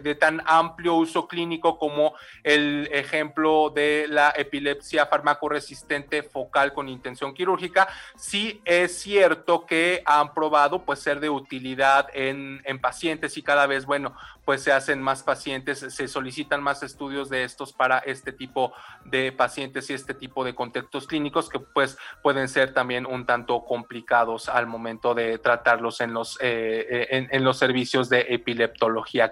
[0.04, 7.34] de, tan amplio uso clínico como el ejemplo de la epilepsia farmacoresistente focal con intención
[7.34, 13.44] quirúrgica, sí es cierto que han probado pues ser de utilidad en, en pacientes y
[13.44, 14.16] cada vez, bueno,
[14.48, 18.72] pues se hacen más pacientes, se solicitan más estudios de estos para este tipo
[19.04, 23.66] de pacientes y este tipo de contextos clínicos que pues pueden ser también un tanto
[23.66, 28.22] complicados al momento de tratarlos en los, eh, en, en, los servicios de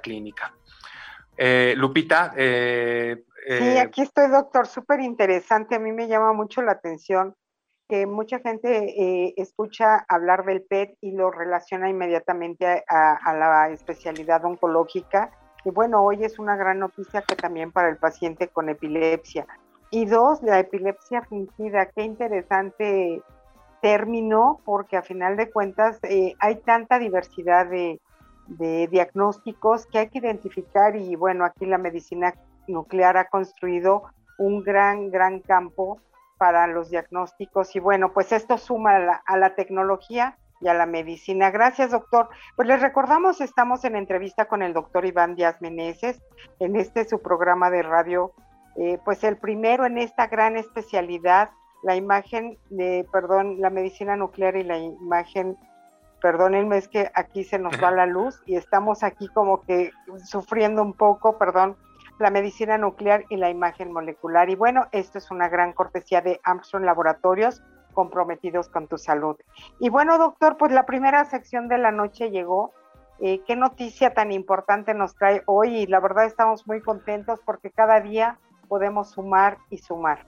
[0.01, 0.53] clínica.
[1.37, 2.33] Eh, Lupita.
[2.35, 5.75] Eh, sí, aquí estoy, doctor, súper interesante.
[5.75, 7.35] A mí me llama mucho la atención
[7.87, 14.43] que mucha gente eh, escucha hablar del PET y lo relaciona inmediatamente a, la especialidad
[14.43, 15.31] oncológica.
[15.63, 19.45] Y bueno, hoy es una gran noticia que también para el paciente con epilepsia.
[19.91, 21.87] Y dos, la epilepsia fingida.
[21.87, 23.21] Qué interesante
[23.81, 27.99] término, porque a final de cuentas eh, hay tanta diversidad de,
[28.47, 32.33] de diagnósticos que hay que identificar y bueno, aquí la medicina
[32.67, 34.03] nuclear ha construido
[34.37, 35.99] un gran, gran campo
[36.37, 41.49] para los diagnósticos y bueno, pues esto suma a la, tecnología y a la medicina.
[41.51, 42.29] Gracias, doctor.
[42.55, 46.21] Pues les recordamos, estamos en entrevista con el doctor Iván Díaz Meneses
[46.59, 48.33] en este su programa de radio,
[48.77, 51.49] eh, pues el primero en esta gran especialidad,
[51.83, 55.57] la imagen de, perdón, la medicina nuclear y la imagen,
[56.21, 59.91] perdónenme, es que aquí se nos va la luz y estamos aquí como que
[60.23, 61.77] sufriendo un poco, perdón,
[62.19, 64.49] la medicina nuclear y la imagen molecular.
[64.49, 67.61] Y bueno, esto es una gran cortesía de Armstrong Laboratorios
[67.93, 69.37] comprometidos con tu salud.
[69.79, 72.73] Y bueno, doctor, pues la primera sección de la noche llegó.
[73.19, 77.71] Eh, qué noticia tan importante nos trae hoy y la verdad estamos muy contentos porque
[77.71, 80.27] cada día podemos sumar y sumar.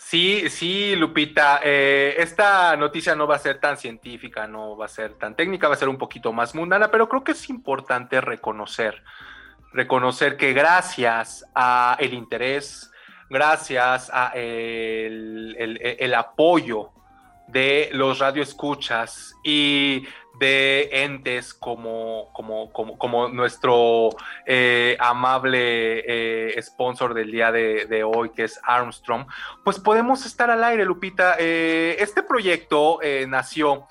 [0.00, 4.88] Sí, sí, Lupita, eh, esta noticia no va a ser tan científica, no va a
[4.88, 8.20] ser tan técnica, va a ser un poquito más mundana, pero creo que es importante
[8.20, 9.02] reconocer,
[9.72, 12.92] reconocer que gracias a el interés,
[13.28, 16.92] gracias a el, apoyo
[17.48, 20.06] de los radioescuchas y
[20.38, 24.10] de entes como, como, como, nuestro
[24.46, 29.26] eh, amable eh, sponsor del día de, hoy, que es Armstrong,
[29.64, 31.36] pues podemos estar al aire, Lupita.
[31.38, 33.88] Eh, este proyecto nació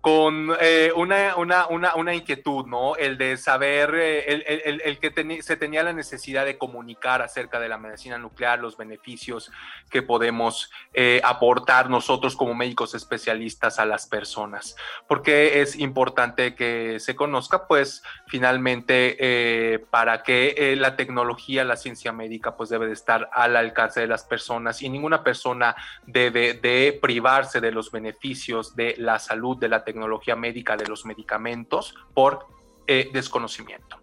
[0.00, 2.96] con eh, una, una, una, una, inquietud, ¿no?
[2.96, 4.32] El de saber, eh,
[4.64, 8.78] el, el, que se tenía la necesidad de comunicar acerca de la medicina nuclear, los
[8.78, 9.52] beneficios
[9.90, 14.74] que podemos eh, aportar nosotros como médicos especialistas a las personas.
[15.06, 22.56] Porque es importante que se conozca, pues, finalmente, para que la tecnología, la ciencia médica,
[22.56, 27.60] pues, debe de estar al alcance de las personas y ninguna persona debe de privarse
[27.60, 32.46] de los beneficios de la salud, de la tecnología tecnología médica de los medicamentos por
[32.86, 33.98] eh, desconocimiento.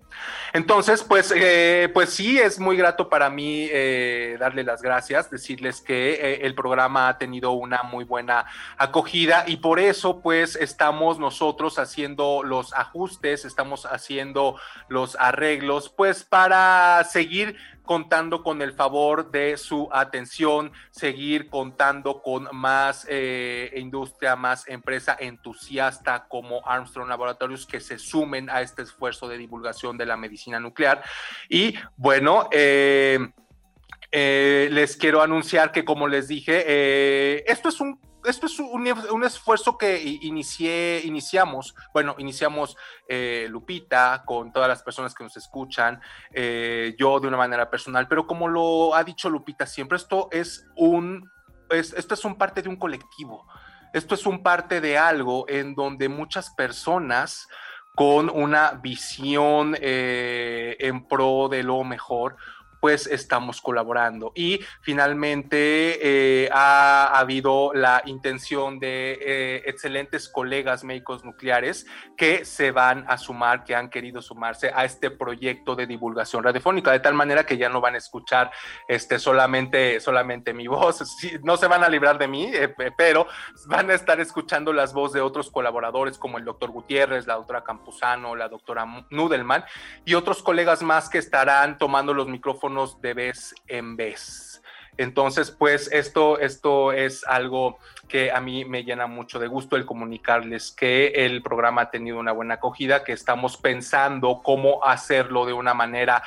[0.54, 5.82] Entonces, pues, eh, pues sí, es muy grato para mí eh, darle las gracias, decirles
[5.82, 8.46] que el programa ha tenido una muy buena
[8.78, 14.56] acogida y por eso, pues, estamos nosotros haciendo los ajustes, estamos haciendo
[14.88, 22.48] los arreglos, pues, para seguir contando con el favor de su atención, seguir contando con
[22.52, 29.28] más eh, industria, más empresa entusiasta como Armstrong Laboratories que se sumen a este esfuerzo
[29.28, 31.02] de divulgación de la medicina nuclear.
[31.50, 33.32] Y bueno, eh,
[34.12, 39.78] eh, les quiero anunciar que, como les dije, esto es un esto es un, esfuerzo
[39.78, 46.96] que inicié, iniciamos, bueno, iniciamos eh, Lupita con todas las personas que nos escuchan, eh,
[47.00, 51.30] yo de una manera personal, pero como lo ha dicho Lupita siempre, esto es un,
[51.70, 53.48] esto es un parte de un colectivo,
[53.94, 57.48] esto es un parte de algo en donde muchas personas
[57.96, 62.36] con una visión eh, en pro de lo mejor,
[62.80, 64.32] pues estamos colaborando.
[64.36, 71.86] Y finalmente eh, ha, habido la intención de eh, excelentes colegas médicos nucleares
[72.16, 76.92] que se van a sumar, que han querido sumarse a este proyecto de divulgación radiofónica,
[76.92, 78.52] de tal manera que ya no van a escuchar
[78.88, 81.04] este, solamente, solamente mi voz,
[81.44, 83.28] no se van a librar de mí, eh, pero
[83.68, 87.64] van a estar escuchando las voces de otros colaboradores como el doctor Gutiérrez, la doctora
[87.64, 89.64] Campuzano, la doctora Nudelman
[90.06, 92.67] y otros colegas más que estarán tomando los micrófonos
[93.02, 94.62] de vez en vez.
[94.98, 97.78] Entonces, pues esto, esto es algo
[98.08, 102.18] que a mí me llena mucho de gusto el comunicarles que el programa ha tenido
[102.18, 106.24] una buena acogida, que estamos pensando cómo hacerlo de una manera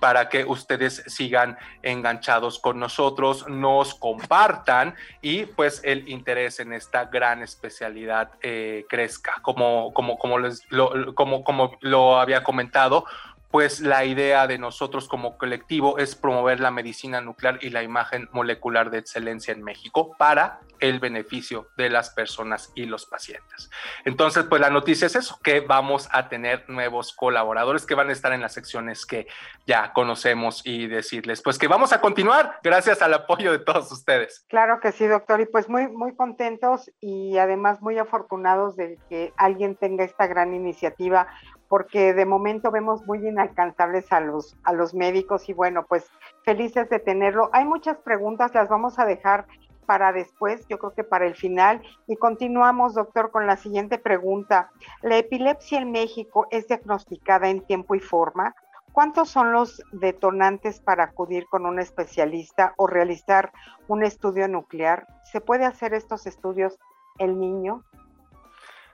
[0.00, 7.04] para que ustedes sigan enganchados con nosotros, nos compartan y pues el interés en esta
[7.04, 9.34] gran especialidad eh, crezca.
[9.42, 10.66] Como, como, como, les,
[11.14, 13.04] como, como lo había comentado,
[13.50, 18.28] pues la idea de nosotros como colectivo es promover la medicina nuclear y la imagen
[18.32, 23.70] molecular de excelencia en México para el beneficio de las personas y los pacientes.
[24.04, 28.12] Entonces, pues la noticia es eso, que vamos a tener nuevos colaboradores que van a
[28.12, 29.26] estar en las secciones que
[29.66, 34.44] ya conocemos y decirles, pues que vamos a continuar gracias al apoyo de todos ustedes.
[34.48, 39.32] Claro que sí, doctor, y pues muy, muy contentos y además muy afortunados de que
[39.36, 41.26] alguien tenga esta gran iniciativa
[41.70, 46.04] porque de momento vemos muy inalcanzables a los, a los médicos y bueno, pues
[46.42, 47.48] felices de tenerlo.
[47.52, 49.46] Hay muchas preguntas, las vamos a dejar
[49.86, 51.80] para después, yo creo que para el final.
[52.08, 54.72] Y continuamos, doctor, con la siguiente pregunta.
[55.02, 58.56] ¿La epilepsia en México es diagnosticada en tiempo y forma?
[58.90, 63.52] ¿Cuántos son los detonantes para acudir con un especialista o realizar
[63.86, 65.06] un estudio nuclear?
[65.22, 66.80] ¿Se puede hacer estos estudios
[67.18, 67.84] el niño?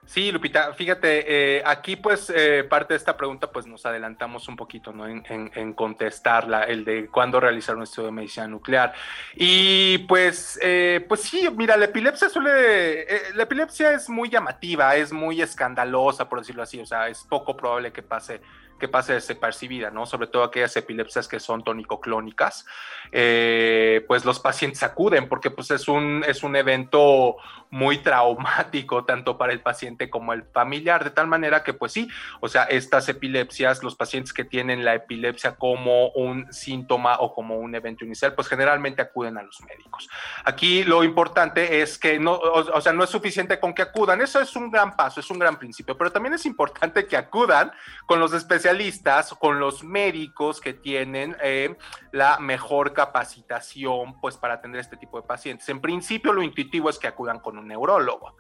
[0.07, 4.55] Sí, Lupita, fíjate, eh, aquí pues eh, parte de esta pregunta pues nos adelantamos un
[4.55, 5.05] poquito ¿no?
[5.09, 8.95] en, en, contestarla, el de cuándo realizar un estudio de medicina nuclear.
[9.35, 13.05] Y pues, eh, pues sí, mira, la epilepsia suele,
[13.35, 17.57] la epilepsia es muy llamativa, es muy escandalosa, por decirlo así, o sea, es poco
[17.57, 18.41] probable que pase
[18.79, 20.07] que pase desapercibida, ¿no?
[20.07, 22.67] Sobre todo aquellas epilepsias que son tónico-clónicas,
[23.13, 27.37] eh, pues los pacientes acuden porque pues es un, es un evento
[27.71, 32.09] muy traumático tanto para el paciente como el familiar, de tal manera que pues sí,
[32.41, 37.59] o sea, estas epilepsias, los pacientes que tienen la epilepsia como un síntoma o como
[37.59, 40.09] un evento inicial, pues generalmente acuden a los médicos.
[40.45, 44.41] Aquí lo importante es que no, o, sea, no es suficiente con que acudan, eso
[44.41, 47.73] es un gran paso, es un gran principio, pero también es importante que acudan
[48.07, 48.66] con los especialistas,
[49.39, 51.77] con los médicos que tienen eh,
[52.13, 55.69] la mejor capacitación pues para atender este tipo de pacientes.
[55.69, 58.37] En principio lo intuitivo es que acudan con un neurólogo,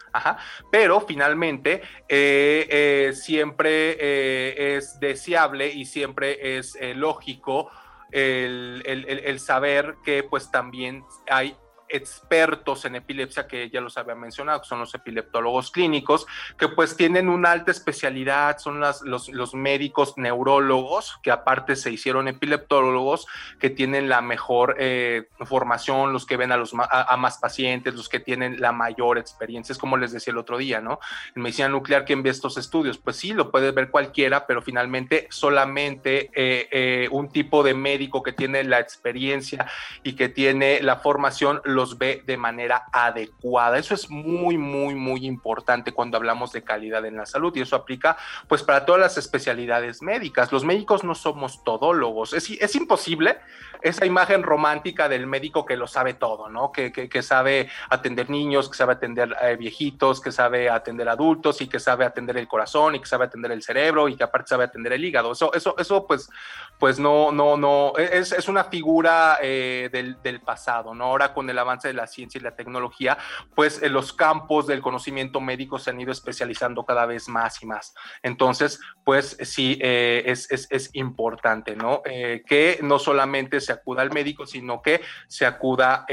[0.70, 7.70] pero finalmente eh, eh, siempre es deseable y siempre es lógico
[8.10, 11.56] el, el, saber que pues también hay
[11.88, 16.26] expertos en epilepsia, que ya los había mencionado, que son los epileptólogos clínicos,
[16.58, 23.26] que pues tienen una alta especialidad, son los, médicos neurólogos, que aparte se hicieron epileptólogos,
[23.58, 28.08] que tienen la mejor eh, formación, los que ven a, los, a, más pacientes, los
[28.08, 29.72] que tienen la mayor experiencia.
[29.72, 30.98] Es como les decía el otro día, ¿no?
[31.34, 32.98] En medicina nuclear, ¿quién ve estos estudios?
[32.98, 38.22] Pues sí, lo puede ver cualquiera, pero finalmente solamente eh, eh, un tipo de médico
[38.22, 39.66] que tiene la experiencia
[40.02, 43.78] y que tiene la formación, los ve de manera adecuada.
[43.78, 47.76] Eso es muy, muy, muy importante cuando hablamos de calidad en la salud y eso
[47.76, 48.16] aplica
[48.48, 50.50] pues para todas las especialidades médicas.
[50.50, 52.32] Los médicos no somos todólogos.
[52.32, 53.38] Es, es imposible
[53.82, 56.72] esa imagen romántica del médico que lo sabe todo, ¿no?
[56.72, 61.68] Que, que, sabe atender niños, que sabe atender eh, viejitos, que sabe atender adultos y
[61.68, 64.64] que sabe atender el corazón y que sabe atender el cerebro y que aparte sabe
[64.64, 65.32] atender el hígado.
[65.32, 66.30] Eso, eso, eso pues,
[66.78, 71.04] pues no, no, no, es, es una figura eh, del, del pasado, ¿no?
[71.04, 73.18] Ahora con el avance de la ciencia y la tecnología,
[73.54, 77.66] pues eh, los campos del conocimiento médico se han ido especializando cada vez más y
[77.66, 77.94] más.
[78.22, 82.02] Entonces, pues sí, eh, es, es, importante, ¿no?
[82.04, 86.06] Eh, que no solamente se acuda al médico, sino que se acuda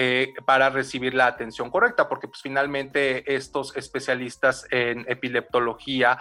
[0.45, 6.19] para recibir la atención correcta, porque pues finalmente estos especialistas en epileptología,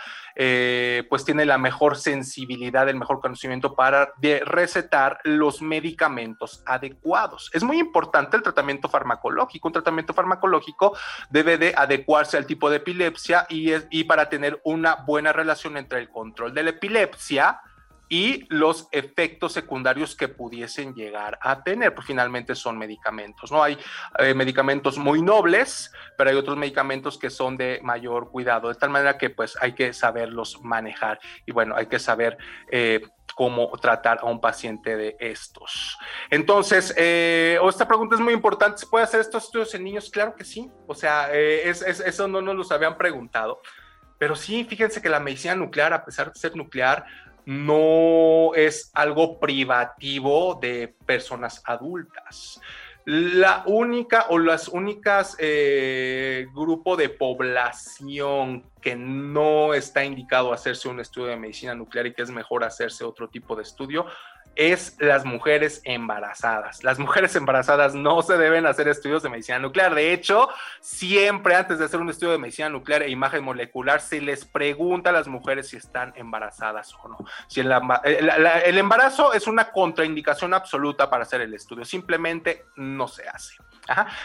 [1.09, 4.13] pues tienen la mejor sensibilidad, el mejor conocimiento para
[4.45, 7.51] recetar los medicamentos adecuados.
[7.53, 10.97] Es muy importante el tratamiento farmacológico un tratamiento farmacológico
[11.31, 16.01] debe de adecuarse al tipo de epilepsia y, y para tener una buena relación entre
[16.01, 17.61] el control de la epilepsia,
[18.13, 23.63] y los efectos secundarios que pudiesen llegar a tener, pues finalmente son medicamentos, ¿no?
[23.63, 23.79] Hay
[24.19, 28.91] eh, medicamentos muy nobles, pero hay otros medicamentos que son de mayor cuidado, de tal
[28.91, 32.37] manera que pues hay que saberlos manejar y bueno, hay que saber
[32.71, 33.01] eh,
[33.35, 35.99] cómo tratar a un paciente de estos.
[36.31, 40.11] Entonces, eh, esta pregunta es muy importante, ¿se puede hacer estos estudios en niños?
[40.11, 43.61] Claro que sí, o sea, eso no nos los habían preguntado.
[44.19, 47.05] Pero sí, fíjense que la medicina nuclear, a pesar de ser nuclear,
[47.45, 52.61] no es algo privativo de personas adultas.
[53.05, 61.01] La única o las únicas eh, grupo de población que no está indicado hacerse un
[61.01, 64.07] estudio de medicina nuclear y que es mejor hacerse otro tipo de estudio
[64.57, 66.85] es las mujeres embarazadas.
[66.85, 69.95] Las mujeres embarazadas no se deben hacer estudios de medicina nuclear.
[69.95, 70.49] De hecho,
[70.81, 75.11] siempre antes de hacer un estudio de medicina nuclear e imagen molecular, se les pregunta
[75.11, 77.19] a las mujeres si están embarazadas o no.
[77.49, 83.29] Si el, el embarazo es una contraindicación absoluta para hacer el estudio, simplemente no se
[83.29, 83.57] hace.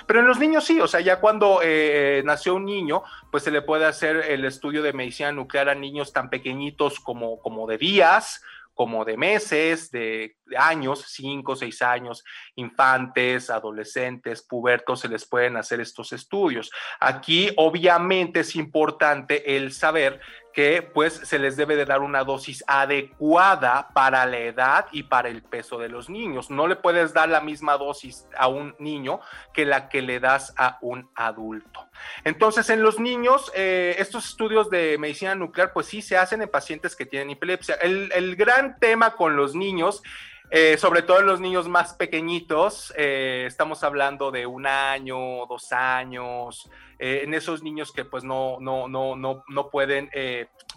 [0.05, 3.51] Pero en los niños sí, o sea, ya cuando eh, nació un niño, pues se
[3.51, 7.77] le puede hacer el estudio de medicina nuclear a niños tan pequeñitos como, como de
[7.77, 8.43] días,
[8.77, 12.23] como de meses, de, años, cinco, seis años,
[12.55, 16.71] infantes, adolescentes, pubertos, se les pueden hacer estos estudios.
[16.99, 20.19] Aquí obviamente es importante el saber
[20.57, 25.29] que pues se les debe de dar una dosis adecuada para la edad y para
[25.29, 26.49] el peso de los niños.
[26.49, 29.19] No le puedes dar la misma dosis a un niño
[29.53, 31.87] que la que le das a un adulto.
[32.23, 36.49] Entonces, en los niños, eh, estos estudios de medicina nuclear, pues sí se hacen en
[36.49, 37.75] pacientes que tienen epilepsia.
[37.75, 40.01] El, el gran tema con los niños
[40.49, 45.73] eh, sobre todo en los niños más pequeñitos, eh, estamos hablando de un año, dos
[45.73, 46.69] años,
[46.99, 50.09] eh, en esos niños que pues no, no, no, no, no pueden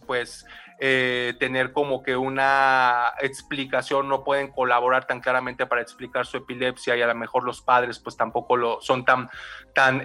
[0.06, 0.44] pues
[0.80, 7.02] tener como que una explicación, no pueden colaborar tan claramente para explicar su epilepsia y
[7.02, 9.28] a lo mejor los padres pues tampoco lo son tan,
[9.74, 10.02] tan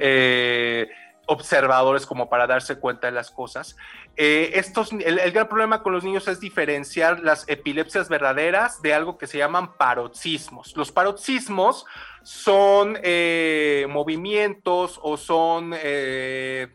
[1.28, 3.76] observadores como para darse cuenta de las cosas.
[4.16, 9.18] Eh, estos, el, gran problema con los niños es diferenciar las epilepsias verdaderas de algo
[9.18, 10.76] que se llaman paroxismos.
[10.76, 11.86] Los paroxismos
[12.24, 16.68] son eh, movimientos o son eh,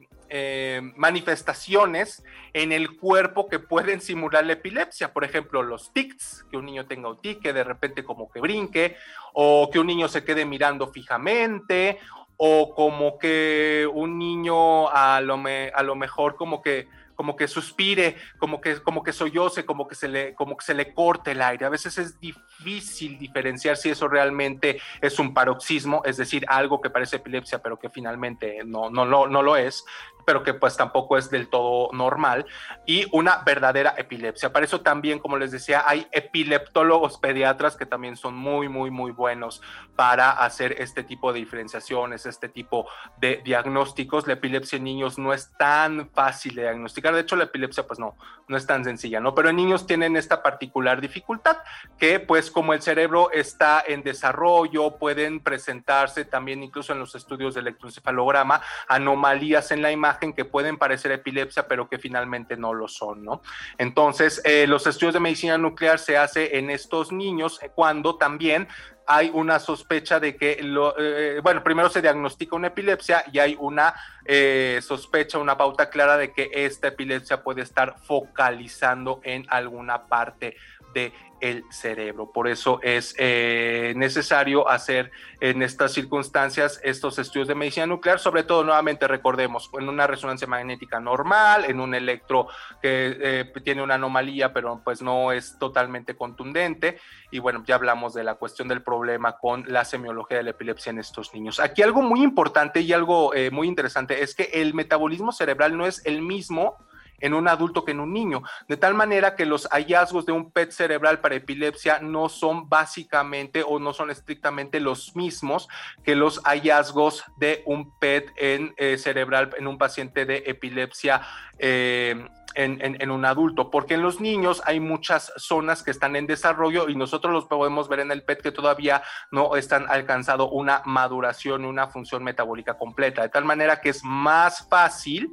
[0.96, 2.22] manifestaciones
[2.52, 5.12] en el cuerpo que pueden simular la epilepsia.
[5.12, 8.40] Por ejemplo, los tics, que un niño tenga un tic, que de repente como que
[8.40, 8.96] brinque,
[9.32, 11.98] o que un niño se quede mirando fijamente,
[12.42, 15.38] o como que un niño a lo,
[15.74, 19.94] a lo mejor como que como que suspire, como que, como que solloce, como que,
[19.94, 21.66] se le, como que se le corte el aire.
[21.66, 26.88] A veces es difícil diferenciar si eso realmente es un paroxismo, es decir, algo que
[26.88, 29.84] parece epilepsia, pero que finalmente no, no, no, no lo es
[30.24, 32.46] pero que pues tampoco es del todo normal,
[32.86, 34.52] y una verdadera epilepsia.
[34.52, 39.10] Para eso también, como les decía, hay epileptólogos pediatras que también son muy, muy, muy
[39.10, 39.62] buenos
[39.96, 44.26] para hacer este tipo de diferenciaciones, este tipo de diagnósticos.
[44.26, 47.98] La epilepsia en niños no es tan fácil de diagnosticar, de hecho la epilepsia pues
[47.98, 48.16] no,
[48.48, 49.34] no es tan sencilla, ¿no?
[49.34, 51.58] Pero en niños tienen esta particular dificultad
[51.98, 57.54] que pues como el cerebro está en desarrollo, pueden presentarse también incluso en los estudios
[57.54, 62.86] de electroencefalograma anomalías en la imagen que pueden parecer epilepsia, pero que finalmente no lo
[62.88, 63.42] son, ¿no?
[63.78, 68.68] Entonces, eh, los estudios de medicina nuclear se hace en estos niños cuando también
[69.06, 73.56] hay una sospecha de que, lo, eh, bueno, primero se diagnostica una epilepsia y hay
[73.58, 73.92] una
[74.24, 80.56] eh, sospecha, una pauta clara de que esta epilepsia puede estar focalizando en alguna parte
[80.94, 82.30] de el cerebro.
[82.30, 85.10] Por eso es eh, necesario hacer
[85.40, 90.46] en estas circunstancias estos estudios de medicina nuclear, sobre todo nuevamente recordemos, en una resonancia
[90.46, 92.48] magnética normal, en un electro
[92.82, 96.98] que eh, tiene una anomalía, pero pues no es totalmente contundente.
[97.30, 100.90] Y bueno, ya hablamos de la cuestión del problema con la semiología de la epilepsia
[100.90, 101.58] en estos niños.
[101.60, 105.86] Aquí algo muy importante y algo eh, muy interesante es que el metabolismo cerebral no
[105.86, 106.76] es el mismo
[107.20, 110.50] en un adulto que en un niño, de tal manera que los hallazgos de un
[110.50, 115.68] PET cerebral para epilepsia no son básicamente o no son estrictamente los mismos
[116.04, 121.22] que los hallazgos de un PET en, eh, cerebral en un paciente de epilepsia.
[121.58, 126.88] Eh, en, un adulto, porque en los niños hay muchas zonas que están en desarrollo
[126.88, 131.64] y nosotros los podemos ver en el PET que todavía no están alcanzado una maduración
[131.64, 135.32] y una función metabólica completa, de tal manera que es más fácil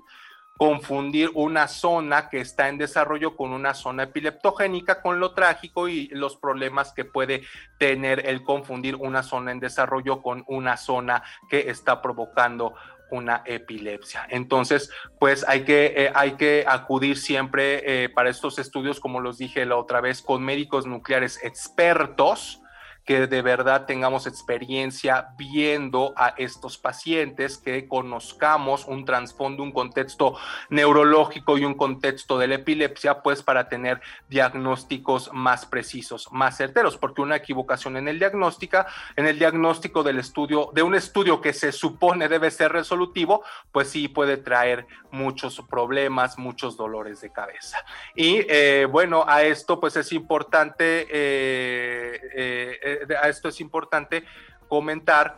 [0.57, 6.07] confundir una zona que está en desarrollo con una zona epileptogénica, con lo trágico y
[6.07, 7.43] los problemas que puede
[7.77, 12.73] tener el confundir una zona en desarrollo con una zona que está provocando
[13.09, 14.27] una epilepsia.
[14.29, 14.89] Entonces,
[15.19, 19.65] pues hay que, eh, hay que acudir siempre eh, para estos estudios, como los dije
[19.65, 22.61] la otra vez, con médicos nucleares expertos
[23.07, 30.35] que de verdad tengamos experiencia viendo a estos pacientes, que conozcamos un trasfondo, un contexto
[30.69, 36.97] neurológico y un contexto de la epilepsia, pues para tener diagnósticos más precisos, más certeros,
[36.97, 38.85] porque una equivocación en el diagnóstico,
[39.15, 43.41] en el diagnóstico del estudio, de un estudio que se supone debe ser resolutivo,
[43.71, 47.77] pues sí puede traer muchos problemas, muchos dolores de cabeza.
[48.15, 54.23] Y eh, bueno, a esto pues es importante eh, eh, a esto es importante
[54.67, 55.37] comentar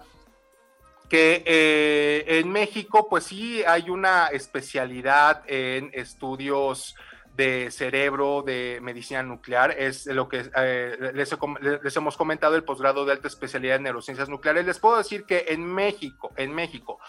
[1.10, 6.96] que eh, en México, pues sí, hay una especialidad en estudios
[7.36, 11.36] de cerebro, de medicina nuclear, es lo que eh, les,
[11.84, 14.66] les, hemos comentado el posgrado de alta especialidad en neurociencias nucleares.
[14.66, 17.00] Les puedo decir que en México, en México,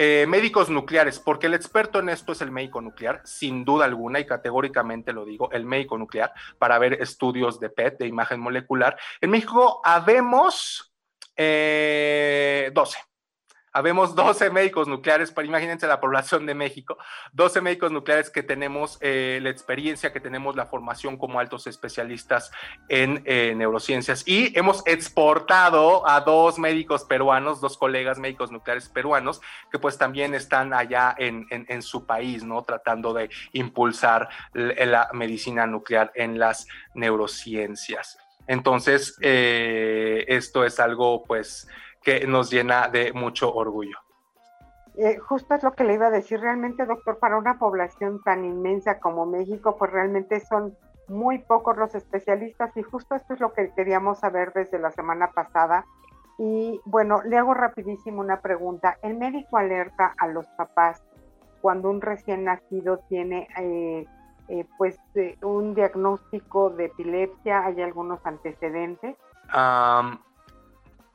[0.00, 4.20] eh, médicos nucleares, porque el experto en esto es el médico nuclear, sin duda alguna,
[4.20, 8.96] y categóricamente lo digo, el médico nuclear, para ver estudios de PET, de imagen molecular.
[9.20, 10.94] En México habemos
[11.36, 13.07] eh, 12.
[13.78, 16.98] Habemos 12 médicos nucleares, para imagínense la población de México,
[17.32, 22.50] 12 médicos nucleares que tenemos eh, la experiencia, que tenemos la formación como altos especialistas
[22.88, 29.40] en eh, neurociencias y hemos exportado a dos médicos peruanos, dos colegas médicos nucleares peruanos,
[29.70, 31.46] que pues también están allá en,
[31.82, 32.62] su país, ¿no?
[32.62, 38.18] Tratando de impulsar la medicina nuclear en las neurociencias.
[38.48, 41.68] Entonces, eh, esto es algo pues
[42.02, 43.98] que nos llena de mucho orgullo.
[44.96, 48.44] Eh, justo es lo que le iba a decir, realmente, doctor, para una población tan
[48.44, 50.76] inmensa como México, pues realmente son
[51.06, 55.30] muy pocos los especialistas y justo esto es lo que queríamos saber desde la semana
[55.30, 55.84] pasada.
[56.36, 58.98] Y bueno, le hago rapidísimo una pregunta.
[59.02, 61.02] ¿El médico alerta a los papás
[61.60, 64.04] cuando un recién nacido tiene eh,
[64.48, 64.98] eh, pues
[65.42, 67.66] un diagnóstico de epilepsia?
[67.66, 69.16] ¿Hay algunos antecedentes?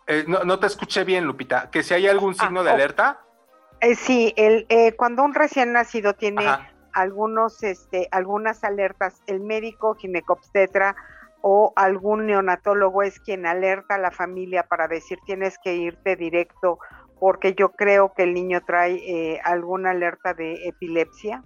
[0.07, 1.69] Eh, no, te escuché bien, Lupita.
[1.71, 3.21] ¿Que si hay algún ah, signo de alerta?
[3.79, 6.45] Eh, sí, el, eh, cuando un recién nacido tiene
[6.93, 10.95] algunos, este, algunas alertas, el médico ginecobstetra
[11.41, 16.79] o algún neonatólogo es quien alerta a la familia para decir tienes que irte directo
[17.19, 21.43] porque yo creo que el niño trae eh, alguna alerta de epilepsia.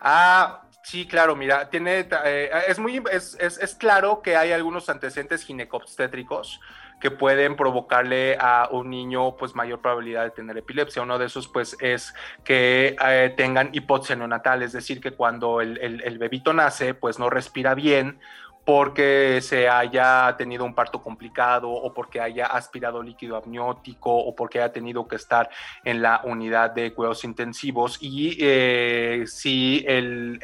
[0.00, 4.88] Ah, sí, claro, mira, tiene, eh, es muy, es, es, es, claro que hay algunos
[4.88, 6.60] antecedentes ginecobstétricos
[7.02, 11.02] que pueden provocarle a un niño pues mayor probabilidad de tener epilepsia.
[11.02, 15.78] Uno de esos pues es que eh, tengan hipoxia neonatal, es decir, que cuando el,
[15.78, 18.20] el, el, bebito nace pues no respira bien
[18.64, 24.60] porque se haya tenido un parto complicado o porque haya aspirado líquido amniótico o porque
[24.60, 25.50] haya tenido que estar
[25.84, 30.38] en la unidad de cuidados intensivos y eh, si el,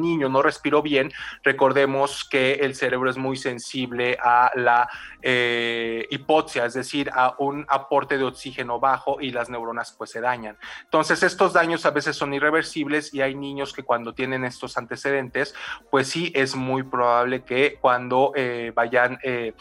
[0.00, 1.12] niño no respiró bien,
[1.42, 4.88] recordemos que el cerebro es muy sensible a la
[5.22, 10.20] eh, hipoxia, es decir, a un aporte de oxígeno bajo y las neuronas pues se
[10.20, 10.56] dañan.
[10.84, 15.54] Entonces estos daños a veces son irreversibles y hay niños que cuando tienen estos antecedentes,
[15.90, 19.54] pues sí es muy probable que cuando eh, vayan eh,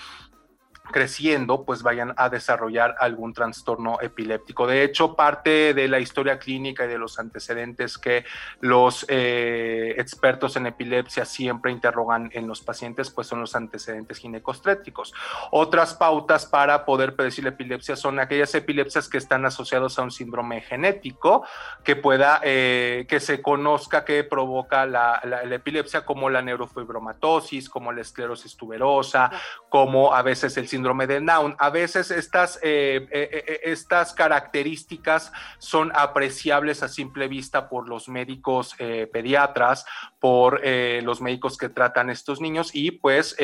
[0.92, 4.68] creciendo, pues vayan a desarrollar algún trastorno epiléptico.
[4.68, 8.26] De hecho, parte de la historia clínica y de los antecedentes que
[8.62, 15.14] los eh, expertos en epilepsia siempre interrogan en los pacientes, pues son los antecedentes ginecostréticos.
[15.52, 20.12] Otras pautas para poder predecir la epilepsia son aquellas epilepsias que están asociadas a un
[20.12, 21.46] síndrome genético
[21.84, 27.70] que pueda, eh, que se conozca que provoca la, la, la, epilepsia, como la neurofibromatosis,
[27.70, 29.32] como la esclerosis tuberosa,
[29.70, 31.56] como a veces el síndrome de Down.
[31.60, 38.10] A veces estas, eh, eh, eh, estas características son apreciables a simple vista por los
[38.10, 38.76] médicos
[39.12, 39.86] pediatras,
[40.20, 40.62] por
[41.04, 43.36] los médicos que tratan estos niños y pues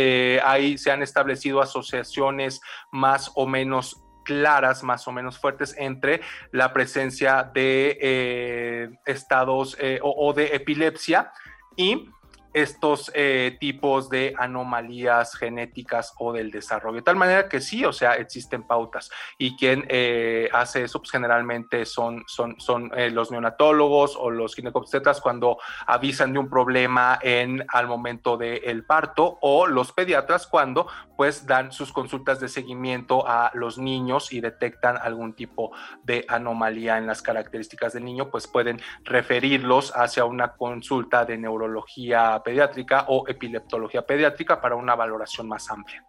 [0.44, 2.62] ahí se han establecido asociaciones
[2.92, 6.22] más o menos claras, más o menos fuertes entre
[6.52, 11.32] la presencia de estados o de epilepsia
[11.76, 12.10] y
[12.54, 16.98] estos eh, tipos de anomalías genéticas o del desarrollo.
[16.98, 19.12] De tal manera que sí, o sea, existen pautas.
[19.38, 24.56] Y quien eh, hace eso, pues generalmente son, son, son eh, los neonatólogos o los
[24.56, 30.88] ginecobstetras cuando avisan de un problema en, al momento del parto o los pediatras cuando
[31.18, 35.72] pues dan sus consultas de seguimiento a los niños y detectan algún tipo
[36.04, 42.43] de anomalía en las características del niño, pues pueden referirlos hacia una consulta de neurología
[42.44, 46.06] pediátrica o epileptología pediátrica para una valoración más amplia.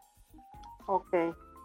[0.86, 1.14] Ok,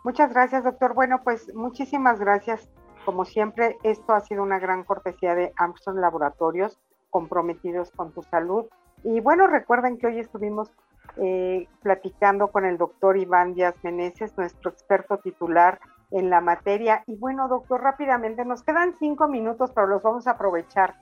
[0.04, 0.94] muchas gracias doctor.
[0.94, 2.70] Bueno, pues muchísimas gracias.
[3.06, 8.66] Como siempre, esto ha sido una gran cortesía de Armstrong Laboratorios, comprometidos con tu salud.
[9.04, 10.72] Y bueno, recuerden que hoy estuvimos
[11.18, 15.80] eh, platicando con el doctor Iván Díaz Meneses, nuestro experto titular
[16.12, 17.04] en la materia.
[17.08, 20.96] Y bueno, doctor, rápidamente, nos quedan cinco minutos, pero los vamos a aprovechar.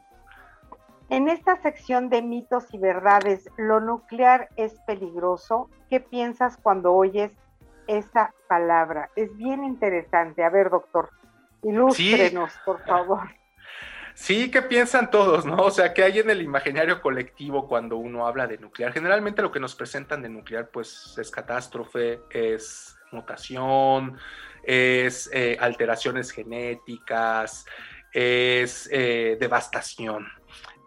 [1.10, 5.70] En esta sección de mitos y verdades, ¿lo nuclear es peligroso?
[5.90, 7.32] ¿Qué piensas cuando oyes
[7.88, 9.10] esa palabra?
[9.16, 10.44] Es bien interesante.
[10.44, 11.10] A ver, doctor,
[11.64, 12.60] ilústrenos, sí.
[12.66, 13.22] por favor.
[14.16, 15.58] Sí, ¿qué piensan todos, no?
[15.58, 18.92] O sea, ¿qué hay en el imaginario colectivo cuando uno habla de nuclear?
[18.92, 24.18] Generalmente lo que nos presentan de nuclear, pues, es catástrofe, es mutación,
[24.64, 27.66] es eh, alteraciones genéticas,
[28.12, 30.28] es eh, devastación.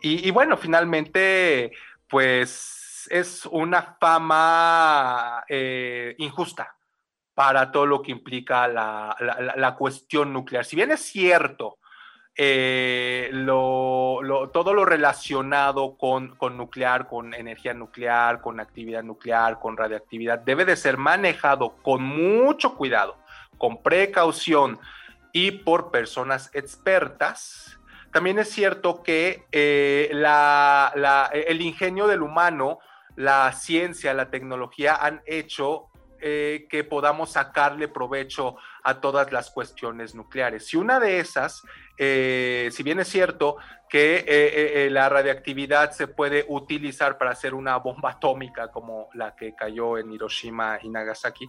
[0.03, 1.73] Y, bueno, finalmente,
[2.09, 6.75] pues es una fama eh, injusta
[7.35, 9.17] para todo lo que implica la,
[9.57, 10.65] la, cuestión nuclear.
[10.65, 11.79] Si bien es cierto,
[12.37, 20.39] eh, todo lo relacionado con, con, nuclear, con energía nuclear, con actividad nuclear, con radioactividad,
[20.39, 23.17] debe de ser manejado con mucho cuidado,
[23.59, 24.79] con precaución
[25.33, 27.80] y por personas expertas
[28.13, 32.79] también es cierto que eh, la, la, el ingenio del humano,
[33.17, 35.91] la ciencia, la tecnología han hecho
[36.21, 40.67] eh, que podamos sacarle provecho a todas las cuestiones nucleares.
[40.67, 41.63] Si una de esas,
[41.97, 43.57] eh, si bien es cierto
[43.89, 49.35] que eh, eh, la radiactividad se puede utilizar para hacer una bomba atómica como la
[49.35, 51.49] que cayó en Hiroshima y Nagasaki,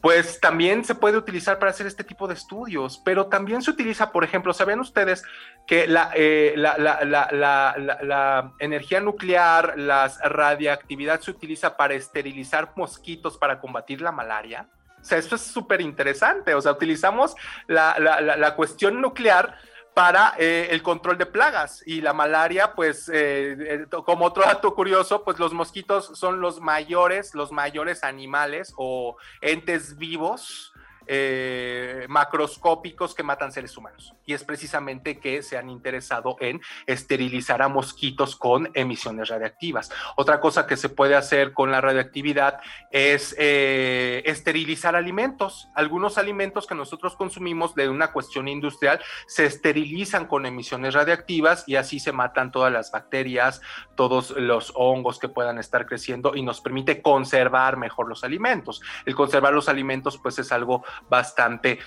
[0.00, 4.12] pues también se puede utilizar para hacer este tipo de estudios, pero también se utiliza,
[4.12, 5.24] por ejemplo, ¿saben ustedes
[5.66, 6.12] que la,
[6.56, 14.68] la, energía nuclear, la radiactividad se utiliza para esterilizar mosquitos para combatir la malaria?
[15.00, 16.54] O sea, esto es súper interesante.
[16.54, 17.34] O sea, utilizamos
[17.66, 19.56] la, la, la, cuestión nuclear
[19.94, 24.74] para eh, el control de plagas y la malaria, pues eh, eh, como otro dato
[24.74, 30.69] curioso, pues los mosquitos son los mayores, los mayores animales o entes vivos
[31.12, 34.14] eh, macroscópicos que matan seres humanos.
[34.26, 39.90] Y es precisamente que se han interesado en esterilizar a mosquitos con emisiones radiactivas.
[40.14, 42.60] Otra cosa que se puede hacer con la radioactividad
[42.92, 45.68] es eh, esterilizar alimentos.
[45.74, 51.74] Algunos alimentos que nosotros consumimos de una cuestión industrial se esterilizan con emisiones radiactivas y
[51.74, 53.62] así se matan todas las bacterias,
[53.96, 58.80] todos los hongos que puedan estar creciendo y nos permite conservar mejor los alimentos.
[59.04, 61.78] El conservar los alimentos pues es algo bastante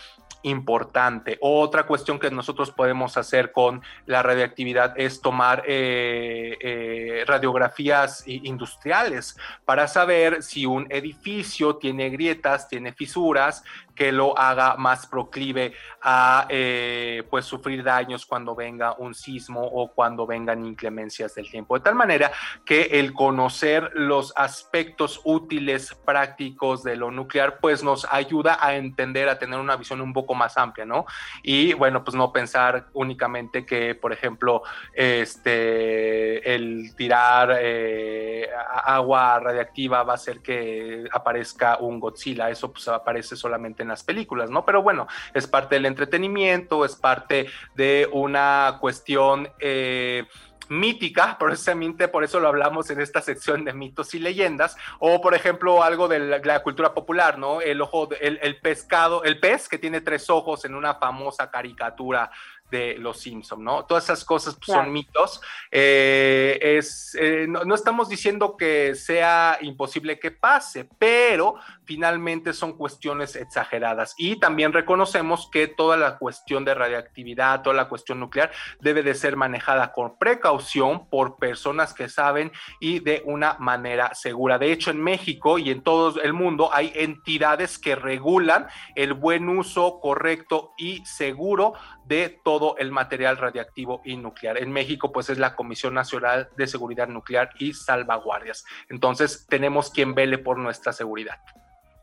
[0.44, 1.38] importante.
[1.42, 9.38] Otra cuestión que nosotros podemos hacer con la radioactividad es tomar eh, eh, radiografías industriales
[9.66, 13.64] para saber si un edificio tiene grietas, tiene fisuras,
[13.96, 19.92] que lo haga más proclive a eh, pues sufrir daños cuando venga un sismo o
[19.92, 21.76] cuando vengan inclemencias del tiempo.
[21.76, 22.32] De tal manera
[22.66, 29.30] que el conocer los aspectos útiles, prácticos de lo nuclear, pues nos ayuda a entender,
[29.30, 31.06] a tener una visión un poco más amplia, ¿no?
[31.42, 34.64] Y bueno, pues no pensar únicamente que, por ejemplo,
[34.94, 38.50] este, el tirar eh,
[38.84, 42.50] agua radiactiva va a hacer que aparezca un Godzilla.
[42.50, 44.66] Eso pues aparece solamente en las películas, ¿no?
[44.66, 49.50] Pero bueno, es parte del entretenimiento, es parte de una cuestión...
[49.60, 50.26] Eh,
[50.70, 55.36] mítica, precisamente por eso lo hablamos en esta sección de mitos y leyendas, o por
[55.36, 57.62] ejemplo algo de la, cultura popular, ¿no?
[57.62, 62.32] El ojo, el, el, pescado, el pez que tiene tres ojos en una famosa caricatura
[62.74, 63.86] de los Simpson, ¿no?
[63.86, 65.40] Todas esas cosas pues, son mitos.
[65.70, 71.56] Eh, es, eh, no, estamos diciendo que sea imposible que pase, pero
[71.86, 74.16] finalmente son cuestiones exageradas.
[74.18, 79.14] Y también reconocemos que toda la cuestión de radiactividad, toda la cuestión nuclear debe de
[79.14, 84.58] ser manejada con precaución por personas que saben y de una manera segura.
[84.58, 88.66] De hecho, en México y en todo el mundo hay entidades que regulan
[88.96, 91.74] el buen uso correcto y seguro
[92.06, 94.58] de todo el material radiactivo y nuclear.
[94.58, 98.66] En México, pues es la Comisión Nacional de Seguridad Nuclear y Salvaguardias.
[98.90, 101.40] Entonces, tenemos quien vele por nuestra seguridad.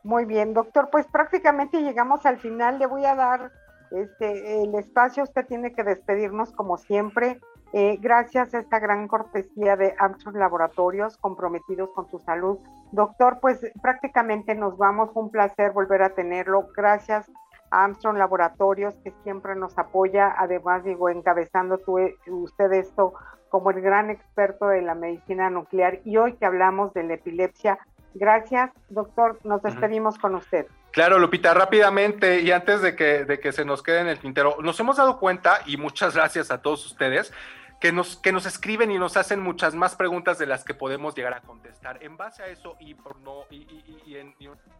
[0.03, 2.79] Muy bien, doctor, pues prácticamente llegamos al final.
[2.79, 3.51] Le voy a dar
[3.91, 5.23] este, el espacio.
[5.23, 7.39] Usted tiene que despedirnos como siempre.
[7.73, 12.57] Eh, gracias a esta gran cortesía de Armstrong Laboratorios comprometidos con su salud.
[12.91, 15.09] Doctor, pues prácticamente nos vamos.
[15.13, 16.67] un placer volver a tenerlo.
[16.75, 17.31] Gracias
[17.71, 21.79] Armstrong Laboratorios, que siempre nos apoya, además digo, encabezando
[22.27, 23.13] usted esto
[23.49, 27.79] como el gran experto de la medicina nuclear y hoy que hablamos de la epilepsia.
[28.13, 30.67] Gracias, doctor, nos despedimos con usted.
[30.91, 34.57] Claro, Lupita, rápidamente y antes de que, de que se nos quede en el tintero,
[34.61, 37.33] nos hemos dado cuenta y muchas gracias a todos ustedes
[37.81, 41.15] que nos, que nos escriben y nos hacen muchas más preguntas de las que podemos
[41.15, 42.01] llegar a contestar.
[42.03, 44.35] En base a eso y por no y, en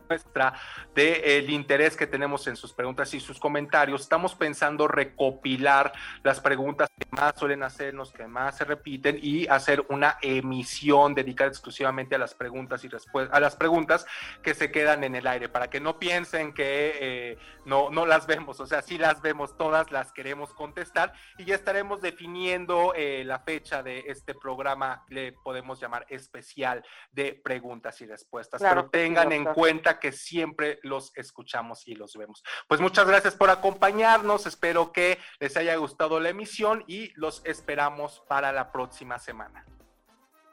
[0.08, 0.54] muestra
[0.94, 6.90] del interés que tenemos en sus preguntas y sus comentarios, estamos pensando recopilar las preguntas
[6.96, 12.20] que más suelen hacernos, que más se repiten y hacer una emisión dedicada exclusivamente a
[12.20, 12.90] las preguntas y
[13.32, 14.06] a las preguntas
[14.44, 18.28] que se quedan en el aire para que no piensen que eh, no, no las
[18.28, 23.24] vemos, o sea, sí las vemos todas, las queremos contestar y ya estaremos definiendo eh,
[23.26, 28.62] la fecha de este programa, le podemos llamar especial de preguntas y respuestas.
[28.62, 32.44] Pero tengan en cuenta que siempre los escuchamos y los vemos.
[32.68, 34.46] Pues muchas gracias por acompañarnos.
[34.46, 39.66] Espero que les haya gustado la emisión y los esperamos para la próxima semana.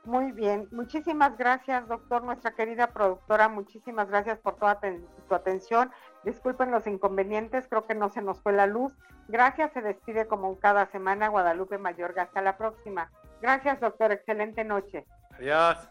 [0.04, 5.90] Muy bien, muchísimas gracias, doctor, nuestra querida productora, muchísimas gracias por toda tu atención.
[6.24, 8.92] Disculpen los inconvenientes, creo que no se nos fue la luz.
[9.28, 12.22] Gracias, se despide como cada semana Guadalupe Mayorga.
[12.22, 13.10] Hasta la próxima.
[13.40, 15.06] Gracias, doctor, excelente noche.
[15.38, 15.88] Adiós.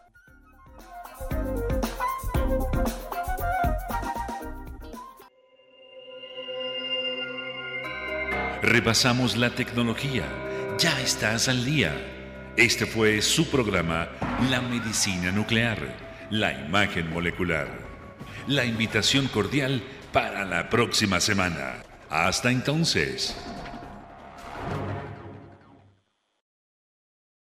[8.62, 10.24] Repasamos la tecnología.
[10.78, 11.92] Ya estás al día.
[12.56, 14.08] Este fue su programa
[14.50, 15.78] La Medicina Nuclear,
[16.30, 17.68] la imagen molecular.
[18.46, 19.82] La invitación cordial
[20.12, 21.76] para la próxima semana.
[22.10, 23.34] Hasta entonces.